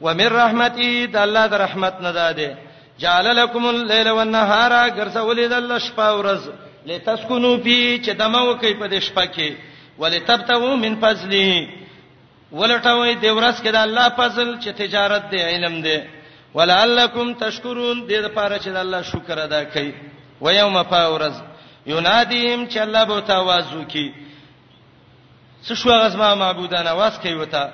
[0.00, 2.56] ومن رحمتي د الله د رحمت نه ده
[3.02, 6.42] جعل لكم الليل والنهار غرسول دل شپه ورځ
[6.86, 9.50] لتسكنوا فيه چې دمو کوي په دې شپه کې
[9.98, 11.68] ولتبتغوا من فضله
[12.52, 15.98] ولټوي د ورځ کې د الله فضل چې تجارت دی علم دی
[16.54, 19.92] ولعلکم تشکرون دې لپاره چې د الله شکر ادا کړئ
[20.44, 21.36] و یوم فاورز
[21.86, 24.08] ینادیم چې الله به تواز وکي
[25.66, 27.70] څه شو غزما معبودان واس کوي وته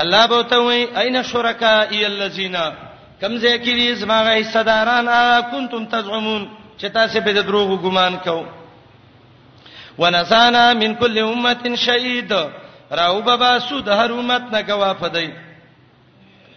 [0.00, 2.56] الله به ته وای اين شرکای الذین
[3.20, 6.48] کمزې کې دې زماغه صداران ا کنتم تزعمون
[6.80, 8.44] چې تاسو به د دروغ ګمان کوو
[9.98, 12.32] ونسانا من كل امه شهيد
[13.00, 15.30] راو بابا سود هر امت نه گوا پدای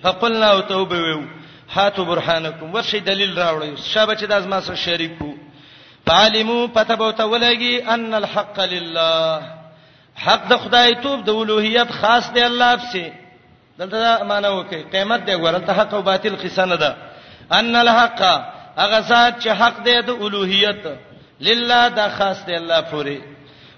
[0.03, 1.21] فقلنا وتوب ویو
[1.75, 5.33] هاتو برهانکم ورشي دلیل راوړی شابه چې د ازما سره شریکو
[6.11, 9.41] عالمو پته به تولګي ان الحق لله
[10.21, 13.11] حق د خدای توب د اولوہیت خاص دی الله په
[13.79, 16.95] دلته معنا وکي قیامت دی ګورن ته حق او باطل قصه نه ده
[17.51, 18.21] ان الحق
[18.77, 20.83] هغه ذات چې حق دی د اولوہیت
[21.39, 23.17] لله دا خاص دی الله پوری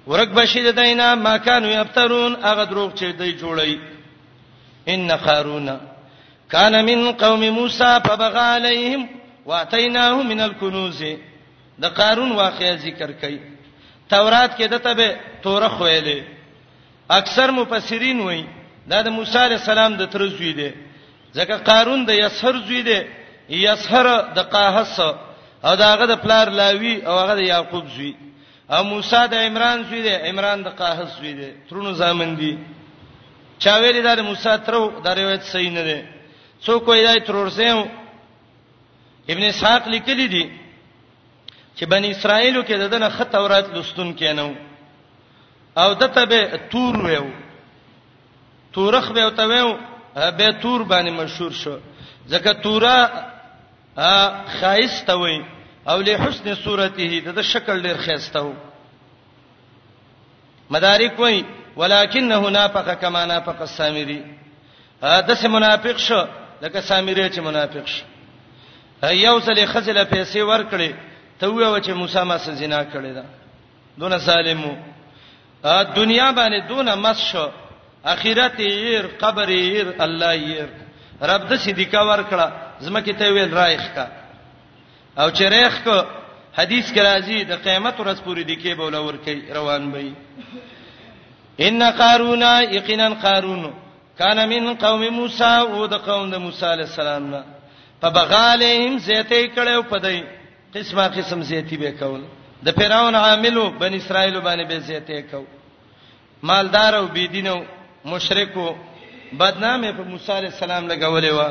[0.08, 3.78] ورک بشید دینا ما کانوا یفترون هغه دروغ چې دی جوړی
[4.88, 5.70] ان قارون
[6.52, 9.10] کان من قوم موسی فبغى عليهم
[9.46, 11.04] واتيناه من الكنوز
[11.80, 13.38] د قارون واقعي ذکر کړي
[14.10, 16.18] تورات کې دته به تورخ ویلې
[17.12, 18.61] اکثر مفسرین وایي
[18.92, 20.70] دا د موسی علی السلام د تر زوی دی
[21.38, 23.00] ځکه قارون د یسهر زوی دی
[23.68, 24.06] یسهر
[24.38, 24.96] د قاهس
[25.66, 28.12] او داغه د پلار لاوی او هغه د یعقوب زوی
[28.74, 32.52] او موسی د عمران زوی دی عمران د قاهس زوی دی ترونو زامن دی
[33.64, 34.74] چا ویل دا د موسی تر
[35.06, 35.98] دا روایت صحیح نه دی
[36.66, 37.70] څوک وایي دا ترورسه
[39.32, 40.46] ابن اسحاق لیکلی دی
[41.78, 44.50] چې بنی اسرائیلو کې ددنه خط اورات لستون کینو
[45.84, 46.40] او دته به
[46.72, 47.26] تور ویو
[48.74, 49.76] تورخ به وته و
[50.32, 51.78] به تور باندې مشهور شو
[52.30, 53.10] ځکه تورا
[54.62, 55.46] خایسته وي
[55.88, 58.54] او له حسن صورته د شکل ډیر خایسته و
[60.70, 61.46] مدارک وای
[61.78, 64.24] ولکنه نافق کما نافق السامری
[65.02, 66.26] دا سه منافق شو
[66.62, 68.04] لکه سامری چې منافق شو
[69.14, 70.94] یو ځلې خزله پیسې ورکړې
[71.40, 73.24] ته وې چې موسی ما سره زنا کړې ده
[73.98, 74.76] دون سالمو
[75.96, 77.48] دنیا باندې دون مس شو
[78.06, 80.70] اخرت ير قبر ير الله ير
[81.22, 82.48] رب د صدیقه ورکړه
[82.82, 84.08] زمکه ته ویل رایخ کا
[85.18, 85.98] او چې ریخ کو
[86.60, 90.14] حدیث کې راځي د قیامت ورځ پوری دی کې بوله ورکی روان وي
[91.60, 92.42] ان قارون
[92.74, 93.72] یقینا قارون
[94.18, 97.44] کان من قوم موسی او د قوم د موسی علی السلام نه
[98.02, 100.24] فبغالهم زیته کړو پدای
[100.76, 102.22] قسمه قسم زیتی به کول
[102.64, 105.44] د فرعون عاملو بن اسرائیل باندې به زیته کو
[106.44, 107.56] مالدار او بيدینو
[108.06, 108.76] مشرکو
[109.40, 111.42] بدنامه په موسی عليه السلام لګولې و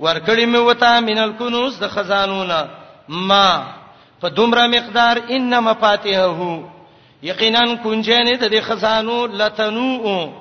[0.00, 2.66] ورکړې مې وتا مینل کنوز د خزانونا
[3.08, 3.74] ما
[4.20, 6.62] په دومره مقدار انما فاتحه
[7.22, 10.32] یقینا کنجنه د دې خزانو لتنو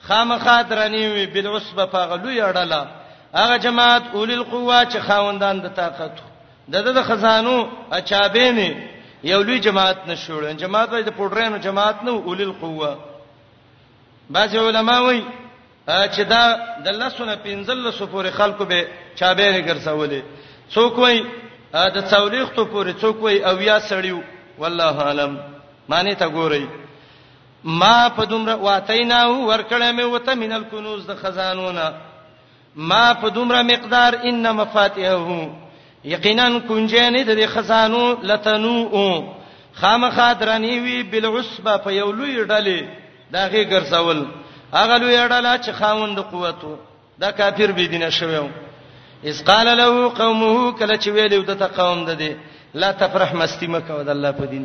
[0.00, 2.86] خامخا درنی وی بالعصبه پاغلو یړله
[3.34, 6.12] هغه جماعت اول القوا چې خاوندان د طاقت
[6.70, 8.88] د د خزانو اچابې نه
[9.24, 12.94] یو لوی جماعت نشول جماعت وای د پډرانو جماعت نو اول القوا
[14.30, 15.22] بعض علما وایي
[15.88, 16.42] چې دا
[16.84, 18.84] د لسونه پنځل سفور خلکو به
[19.20, 20.22] چابهره ګرځولې
[20.74, 21.24] څوک وایي
[21.72, 24.20] د څولېختو پورې څوک وایي او یا سړیو
[24.58, 25.34] والله عالم
[25.94, 26.62] معنی ته ګورئ
[27.82, 31.92] ما په دومره واتینا ورکړې مې وته مینل کنوز د خزانونه
[32.76, 35.50] ما په دومره مقدار ان مفاتيحه
[36.14, 39.28] یقینا کنجانې د خزانو لتنو
[39.80, 42.99] خامخا درنی وی بالعصبه په یو لوی ډلې
[43.34, 44.18] دا غي ګرځول
[44.78, 46.74] هغه لوی اړه چې خاوند قوتو
[47.22, 48.48] دا کافر به دینه شویو
[49.28, 49.86] اس قال له
[50.18, 52.36] قومه کله چې ویلو د تقوم ده دي
[52.74, 54.64] لا تفرح مستی مکو د الله په دین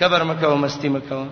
[0.00, 1.26] کبر مکو مستی مکو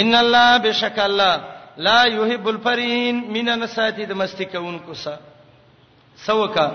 [0.00, 1.34] ان الله بشک الله
[1.76, 5.16] لا يحب الفرين من نساتي د مستی کوونکو سا
[6.26, 6.72] سوکا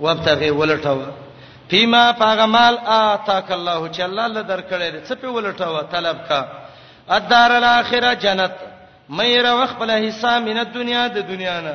[0.00, 0.98] وابتغي ولټاو
[1.68, 6.63] فيما پاغمال اتاك الله چې الله له درکړې څه په ولټاو طلب کا
[7.12, 8.56] الدار الاخره جنت
[9.10, 11.74] مې را وخپل حصہ من دنیا د دنیا نه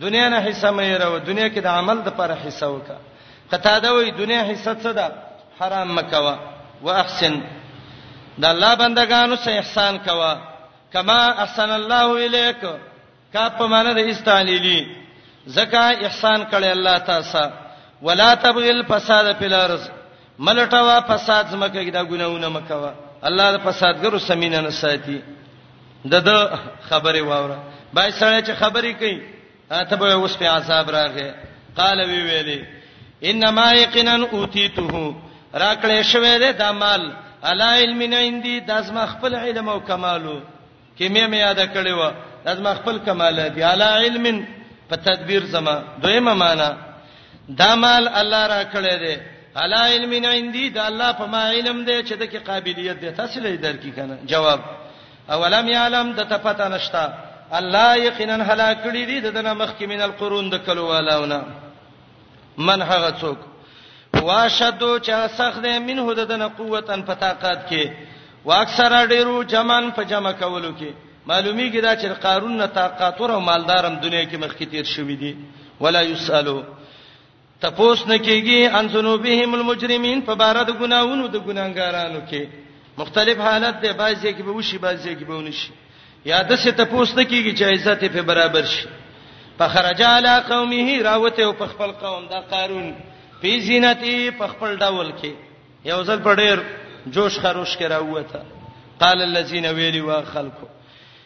[0.00, 2.94] دنیا نه حصہ مې را و دنیا کې د عمل د پر حصہ وکا
[3.50, 5.06] قطا دا وې دنیا حصہ څه ده
[5.60, 6.36] حرام مکوا
[6.82, 7.40] واحسن
[8.38, 10.34] د الله بندگانو سه احسان کوا
[10.92, 12.64] کما احسن الله الیک
[13.32, 14.80] کا په معنی د استعلیلی
[15.46, 17.44] زکا احسان کړي الله تاسو
[18.02, 19.88] ولا تبغل فساد فی الارض
[20.38, 22.92] ملټوا فساد زمکه دا ګناونه مکوا
[23.26, 25.18] الله د فسادګرو سمینه نه ساتي
[26.06, 26.58] د د
[26.88, 27.58] خبره واوره
[27.94, 29.20] بای سره چې خبرې کوي
[29.90, 31.30] ته به اوس په عذاب راغې
[31.78, 32.64] قال وی ویلي
[33.30, 35.14] انما یقینا اوتیته
[35.54, 37.12] راکړې شوې ده د مال
[37.44, 40.40] الا علم نه اندي د ازما خپل علم او کمالو
[40.98, 42.00] کې مې مې یاد کړې و
[42.44, 44.44] د ازما خپل کمال دي الا علم
[44.88, 46.76] په تدبیر زما دویمه معنا
[47.48, 49.14] دا مال الله را کړې ده
[49.64, 53.40] الا علم من عندي دا الله په ما علم دی چې دغه قابلیت دی تاسو
[53.40, 54.60] لري درکې کنه جواب
[55.30, 57.04] اولم یعلم د تپتا نشتا
[57.58, 61.42] الله یقینا هلاکړي دي دنه مخکې من القرون د کلو والاونه
[62.58, 63.38] من هغه څوک
[64.22, 67.90] واشدو چې سخت دی منه دنه قوتن په طاقت کې
[68.44, 70.86] واکثر ډیرو جمان په جمع کولو کې
[71.28, 75.36] معلومیږي دا چې قارون نه طاقت او مالدارم دنیا کې مخکې تیر شوی دی
[75.80, 76.62] ولا یسالو
[77.60, 82.42] تپوس نکېږي ان ذنوبهم المجرمين په بار د ګناوونو د ګناګارانو کې
[82.98, 85.70] مختلف حالت دی بعضی کې به وشي بعضی کې به ونشي
[86.24, 88.86] یا د څه تپوس نکېږي چې عزت په برابر شي
[89.58, 92.94] فخرج على قومه راوته او په خپل قوم دا قارون
[93.42, 95.32] په زینتی په خپل ډول کې
[95.90, 96.56] یو ځل په ډېر
[97.14, 98.42] جوش خروش کې راوته
[99.00, 100.68] قال الذين ویلی واخلقوا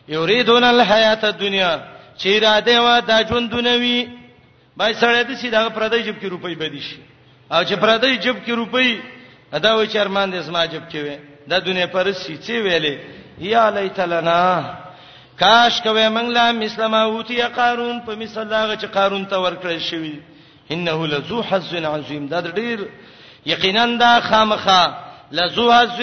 [0.09, 1.73] یریدون الحیات الدنیا
[2.19, 3.99] چې را دی وا دا ژوندونه وی
[4.77, 6.97] بای سړی د سیده پردې جب کې روپۍ بدې شي
[7.55, 8.89] او چې پردې جب کې روپۍ
[9.57, 11.17] ادا و چې ارمان دې سما جب کې وې
[11.51, 12.95] دا دنیا پر سې چې ویلې
[13.53, 14.41] یا لیت لنا
[15.41, 20.19] کاش کوي موږ لا مسلمه اوتی قارون په مثال دا چې قارون ته ورکړل شوی
[20.71, 22.79] انه لذو حظ عظیم دا ډیر
[23.53, 24.95] یقینا دا خامخه
[25.39, 26.01] لذو حظ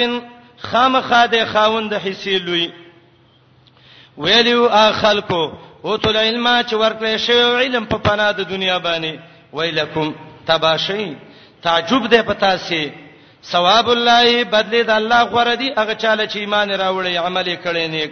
[0.58, 2.68] خامخه د خاوند حصې لوی
[4.18, 5.50] ویلو اخلقو
[5.86, 9.20] او تل علم چې ورکړې شی علم په پناه د دنیا باندې
[9.54, 10.14] ویلکم
[10.48, 11.14] تباشی
[11.64, 12.92] تعجب ده پتا سي
[13.44, 18.12] ثواب الله بدلی د الله غره دی هغه چاله چې ایمان راوړي عمل کړي نیک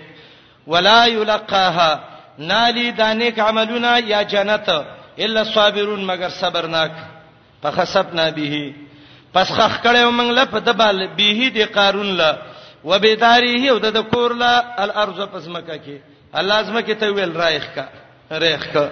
[0.68, 2.00] ولا یلقاها
[2.40, 4.70] نالی د نیک عملونه یا جنت
[5.20, 6.92] الا صابرون مگر صبرناک
[7.62, 8.72] فخسبنا به
[9.34, 12.38] پس خخ کړه ومنګ لپ د بال به دی قارون له
[12.90, 15.96] وبداره او د کور لا الارض پس مکه کې
[16.40, 17.86] الله زمکه ته ویل رایخ کا
[18.44, 18.86] رایخ کا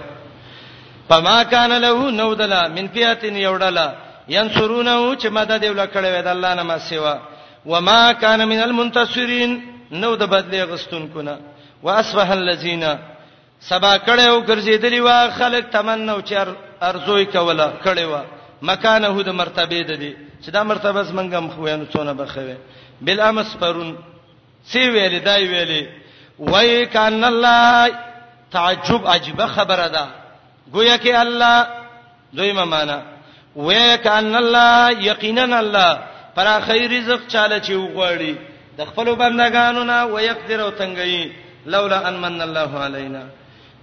[1.10, 3.88] پما کان له نو دلا من فیاتن یوډلا
[4.36, 7.16] ینصرونه چې مدد یې ولکړې وې د الله نه ما سیوا
[7.72, 9.52] وما کان من المنتصرین
[9.92, 11.40] نو د بدلې غستون کونه
[11.84, 12.86] واصبح الذین
[13.70, 16.48] سبا کړه او ګرځېدلی وا خلک تمنو چر
[16.90, 18.22] ارزوي کوله کړه وا
[18.72, 20.16] مکانه د مرتبه ده دي
[20.46, 22.56] چې دا مرتبه زمنګم خو یانو څونه بخوي
[23.02, 23.96] بل امس پرون
[24.72, 25.88] سی ویلې دای ویلې
[26.52, 28.00] وای کان الله
[28.52, 30.08] تعجب عجيبه خبره ده
[30.74, 31.68] گویا کې الله
[32.34, 33.02] دویما معنا
[33.56, 36.00] وای کان الله یقینا الله
[36.36, 38.36] پر خیر رزق چاله چې وغوړي
[38.78, 41.32] د خپل بندگانو نه ويقدر او تنګي
[41.66, 43.24] لولا ان من الله علينا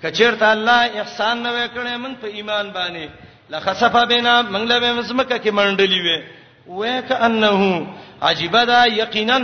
[0.03, 3.09] کچیرته الله احسان نه وکړي موږ په ایمان باندې
[3.51, 6.23] لخسف بنا موږ له مسمکه کې منډلې وې
[6.67, 7.87] وک انه
[8.29, 9.39] عجيبه ده یقینا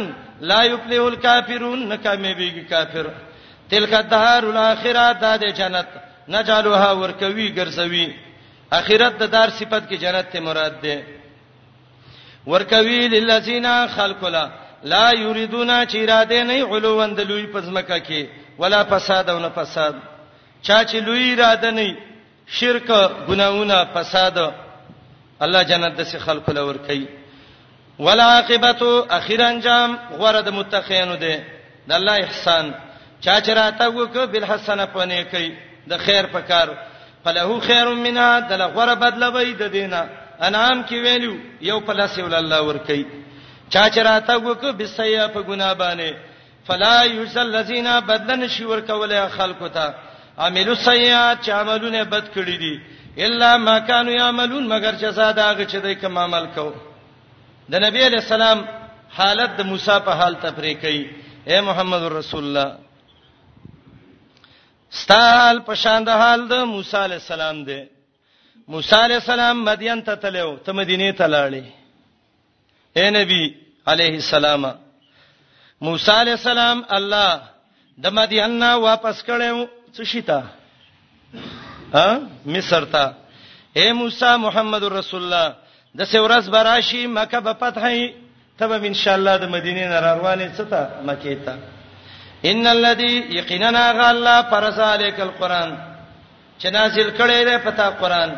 [0.51, 3.07] لا یفلح الکافرون نکامیږي کافر
[3.71, 5.89] تلک الدار الاخره ده د جنت
[6.35, 8.07] نجالوها ورکوي ګرځوي
[8.81, 10.97] اخرت د دار صفت کې جنت ته مراد ده
[12.47, 13.67] ورکوي للذین
[13.97, 14.45] خلقلا
[14.85, 19.95] لا یریدون چیراده نه علوان د لوی پزمکه کې ولا فساد او نه فساد
[20.63, 21.95] چا چې لوی اراده نه
[22.47, 22.89] شرک
[23.29, 24.37] ګناونه فساد
[25.43, 27.18] الله جنت د سي خلق لور کوي
[27.99, 31.43] ولا عاقبته اخر انجام غره د متقینو ده
[31.89, 32.73] د الله احسان
[33.25, 35.51] چا چرته وک بل حسنه پونه کوي
[35.91, 36.69] د خیر په کار
[37.25, 40.09] فلهو خیر منها د غره بدلوي د دینه
[40.49, 43.05] انعام کې ویلو یو پلاس یو الله ور کوي
[43.73, 46.11] چا چرته وک بسیا په ګنا باندې
[46.69, 49.95] فلا یسل الذین بدلن شی ور کوله خلقو ته
[50.39, 52.81] عملو سیئات چې عملونه بد کړی دي
[53.27, 56.88] الا ما كانوا يعملون مگر چې ساده هغه چې دای کوم عمل کوو
[57.73, 58.59] د نبی علی السلام
[59.19, 61.03] حالت د موسی په حال تفریق کړي
[61.51, 62.69] اے محمد رسول الله
[65.03, 67.79] ستال په شان د حال د موسی علی السلام دی
[68.75, 71.65] موسی علی السلام مدین ته تلو ته مدینه ته لاړې
[72.99, 73.43] اے نبی
[73.95, 74.63] علیه السلام
[75.89, 77.41] موسی علی السلام الله
[78.07, 80.41] د مدین نه واپس کړو څه شیتا
[81.95, 82.07] ا
[82.59, 83.15] مصر ته
[83.81, 88.13] اے موسی محمد رسول الله د سورز براشي مکه به فتحي
[88.59, 91.55] تب ان شاء الله د مدینه نه روانه ستا مکه ته
[92.45, 95.71] ان الذي يقيننا غلا فرسالك القران
[96.61, 98.31] چې نازل کړي ده پتا قران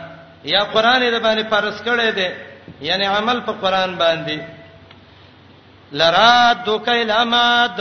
[0.45, 2.33] یا قران دې باندې پرس کړي ده
[2.81, 4.39] یعنی عمل په قران باندې
[5.93, 7.81] لرا دوکیل اماد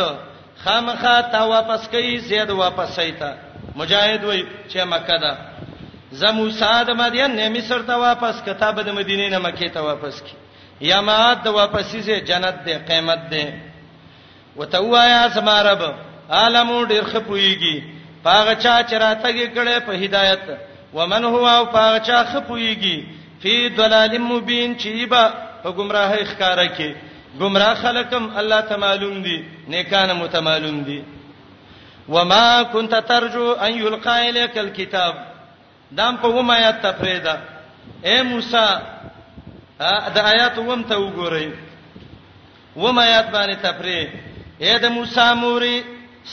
[0.64, 3.32] خامخا تا واپس کوي زید واپس ایتا
[3.76, 5.49] مجاهد وای چې مکه ده
[6.12, 10.22] زه موسی د مدین نه مصر ته واپس کتاب د مدینې نه مکې ته واپس
[10.26, 10.34] کی
[10.92, 13.44] یا ما د واپسی سے جنت دے قیامت دے
[14.60, 15.82] وتوایا سمارب
[16.40, 17.84] عالمو ډیر خپویږي
[18.24, 20.58] پاغه چا چراتګي کړه په هدایت
[20.94, 23.06] ومن هو او پاغه چا خپویږي
[23.42, 25.24] فی ضلال مبین چیبا
[25.64, 26.96] په گمراهی ښکارا کې
[27.40, 29.42] گمراه خلقم الله تعالی دی
[29.72, 31.02] نیکانه متمالوم دی
[32.14, 35.30] وما كنت ترجو ان يلقى اليك الكتاب
[35.98, 37.36] دام په ومه یا تفریدا
[38.06, 38.66] اے موسی
[40.16, 41.48] دا آیات وم ته وګورئ
[42.76, 44.02] ومه یا باندې تفری
[44.64, 45.78] اے د موسی موري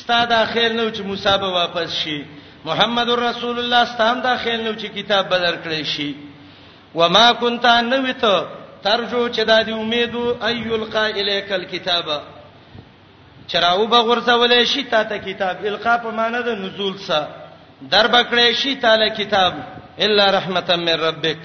[0.00, 2.24] ستاد اخر نو چې موسی به واپس شي
[2.64, 6.14] محمد رسول الله ستام داخل نو چې کتاب بدل کړی شي
[6.94, 8.24] وما كنت نویت
[8.82, 12.22] ترجو چې د دې امیدو ايلقا الیک الكتاب
[13.48, 17.45] چراو به ورځولې شي تا ته کتاب القا په معنی د نزول سره
[17.90, 19.54] در بکړې شي تعالی کتاب
[20.04, 21.40] الا رحمتا من ربک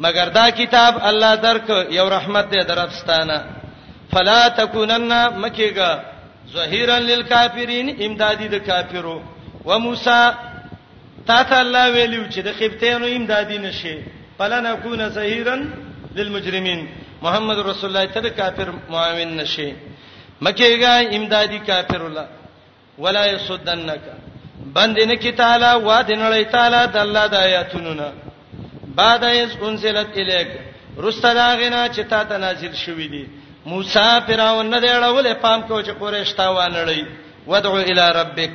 [0.00, 3.44] مگر دا کتاب الله درک یو رحمت دې درپستانه
[4.12, 5.12] فلا تکونن
[5.44, 5.90] مکیگا
[6.52, 9.20] ظهیرا للکافرین امدادی د کافرو
[9.66, 10.30] و موسی
[11.26, 13.94] تا ته الله ویلو چې د خپتهونو امدادی نشي
[14.38, 15.56] فلا نكون ظهیرا
[16.16, 16.86] للمجرمین
[17.22, 19.70] محمد رسول الله ته کافر معاون نشي
[20.42, 22.26] مکیگا امدادی کافر الله
[22.98, 24.02] ولا يسدنک
[24.74, 28.08] بندینه کی تعالی وا دینړی تعالی د الله د آیاتونو نه
[28.96, 30.48] بعد ایز انزلت الیک
[31.04, 33.24] رسل داغینا چې تا ته نازل شوې دي
[33.66, 37.04] موسی فراون نه دیړولې پام کو چې قریش تا وانړی
[37.46, 38.50] ودعو الی ربک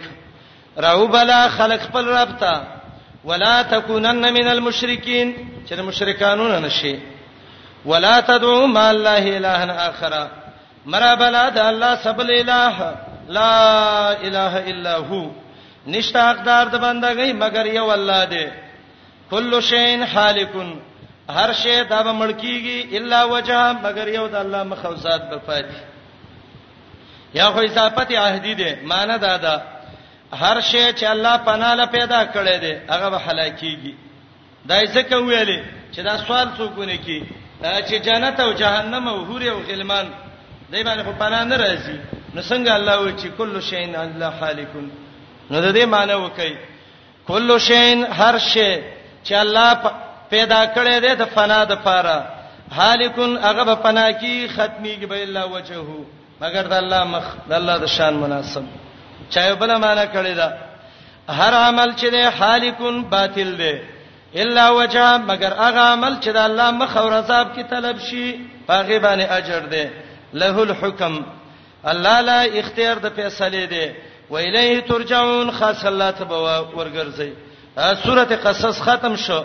[0.85, 2.61] راو بلا خلق خپل رب ته
[3.25, 5.33] ولا تکونن من المشرکین
[5.69, 6.99] چې مشرکانو نه نشي
[7.85, 10.13] ولا تدعو ما الله اله اخر
[10.85, 12.93] مرا بلا د الله سب الاله
[13.27, 13.75] لا
[14.23, 15.21] اله الا هو
[15.93, 18.45] نشته حقدار د بندګۍ مگر یو الله دی
[19.31, 20.69] کل شین حالکون
[21.37, 25.75] هر شی دا به ملکیږي الا وجه مگر یو د الله مخوزات به پاتې
[27.39, 29.55] یا خو اضافت عہدی دی معنی دا ده
[30.37, 33.95] هر شی چې الله پناله پیدا کړی دی هغه به هلاکیږي
[34.69, 37.19] دا یې څه کوي چې دا سوال څوک ونه کی
[37.61, 40.05] چې جنت او جهنم او حور او غلمان
[40.71, 41.97] دای باندې په پناه نه راځي
[42.33, 44.89] نو څنګه الله و چې کل شی ان الله خالقون
[45.51, 46.53] نو د دې معنی وکي
[47.27, 48.69] کل شین هر شی
[49.27, 49.91] چې الله
[50.31, 52.25] پیدا کړی دی د فنا د پاره
[52.79, 56.05] هالکن هغه به فنا کی ختمیږي به الله وجهه
[56.41, 58.63] مگر د الله مخ د الله د شان مناسب
[59.35, 60.53] چا بل معنی کړی دا
[61.39, 63.77] هر عمل چې دی هالکن باطل دی
[64.43, 68.27] الا وجه مگر هغه عمل چې د الله مخ او رضاب کی طلب شي
[68.69, 69.89] هغه باندې اجر دی
[70.43, 71.17] له الحکم
[71.91, 73.83] الله لا اختیار د فیصله دی
[74.29, 76.37] و الیه ترجعون خاص الله ته به
[76.75, 77.31] ورګرځي
[78.03, 79.43] سوره قصص ختم شو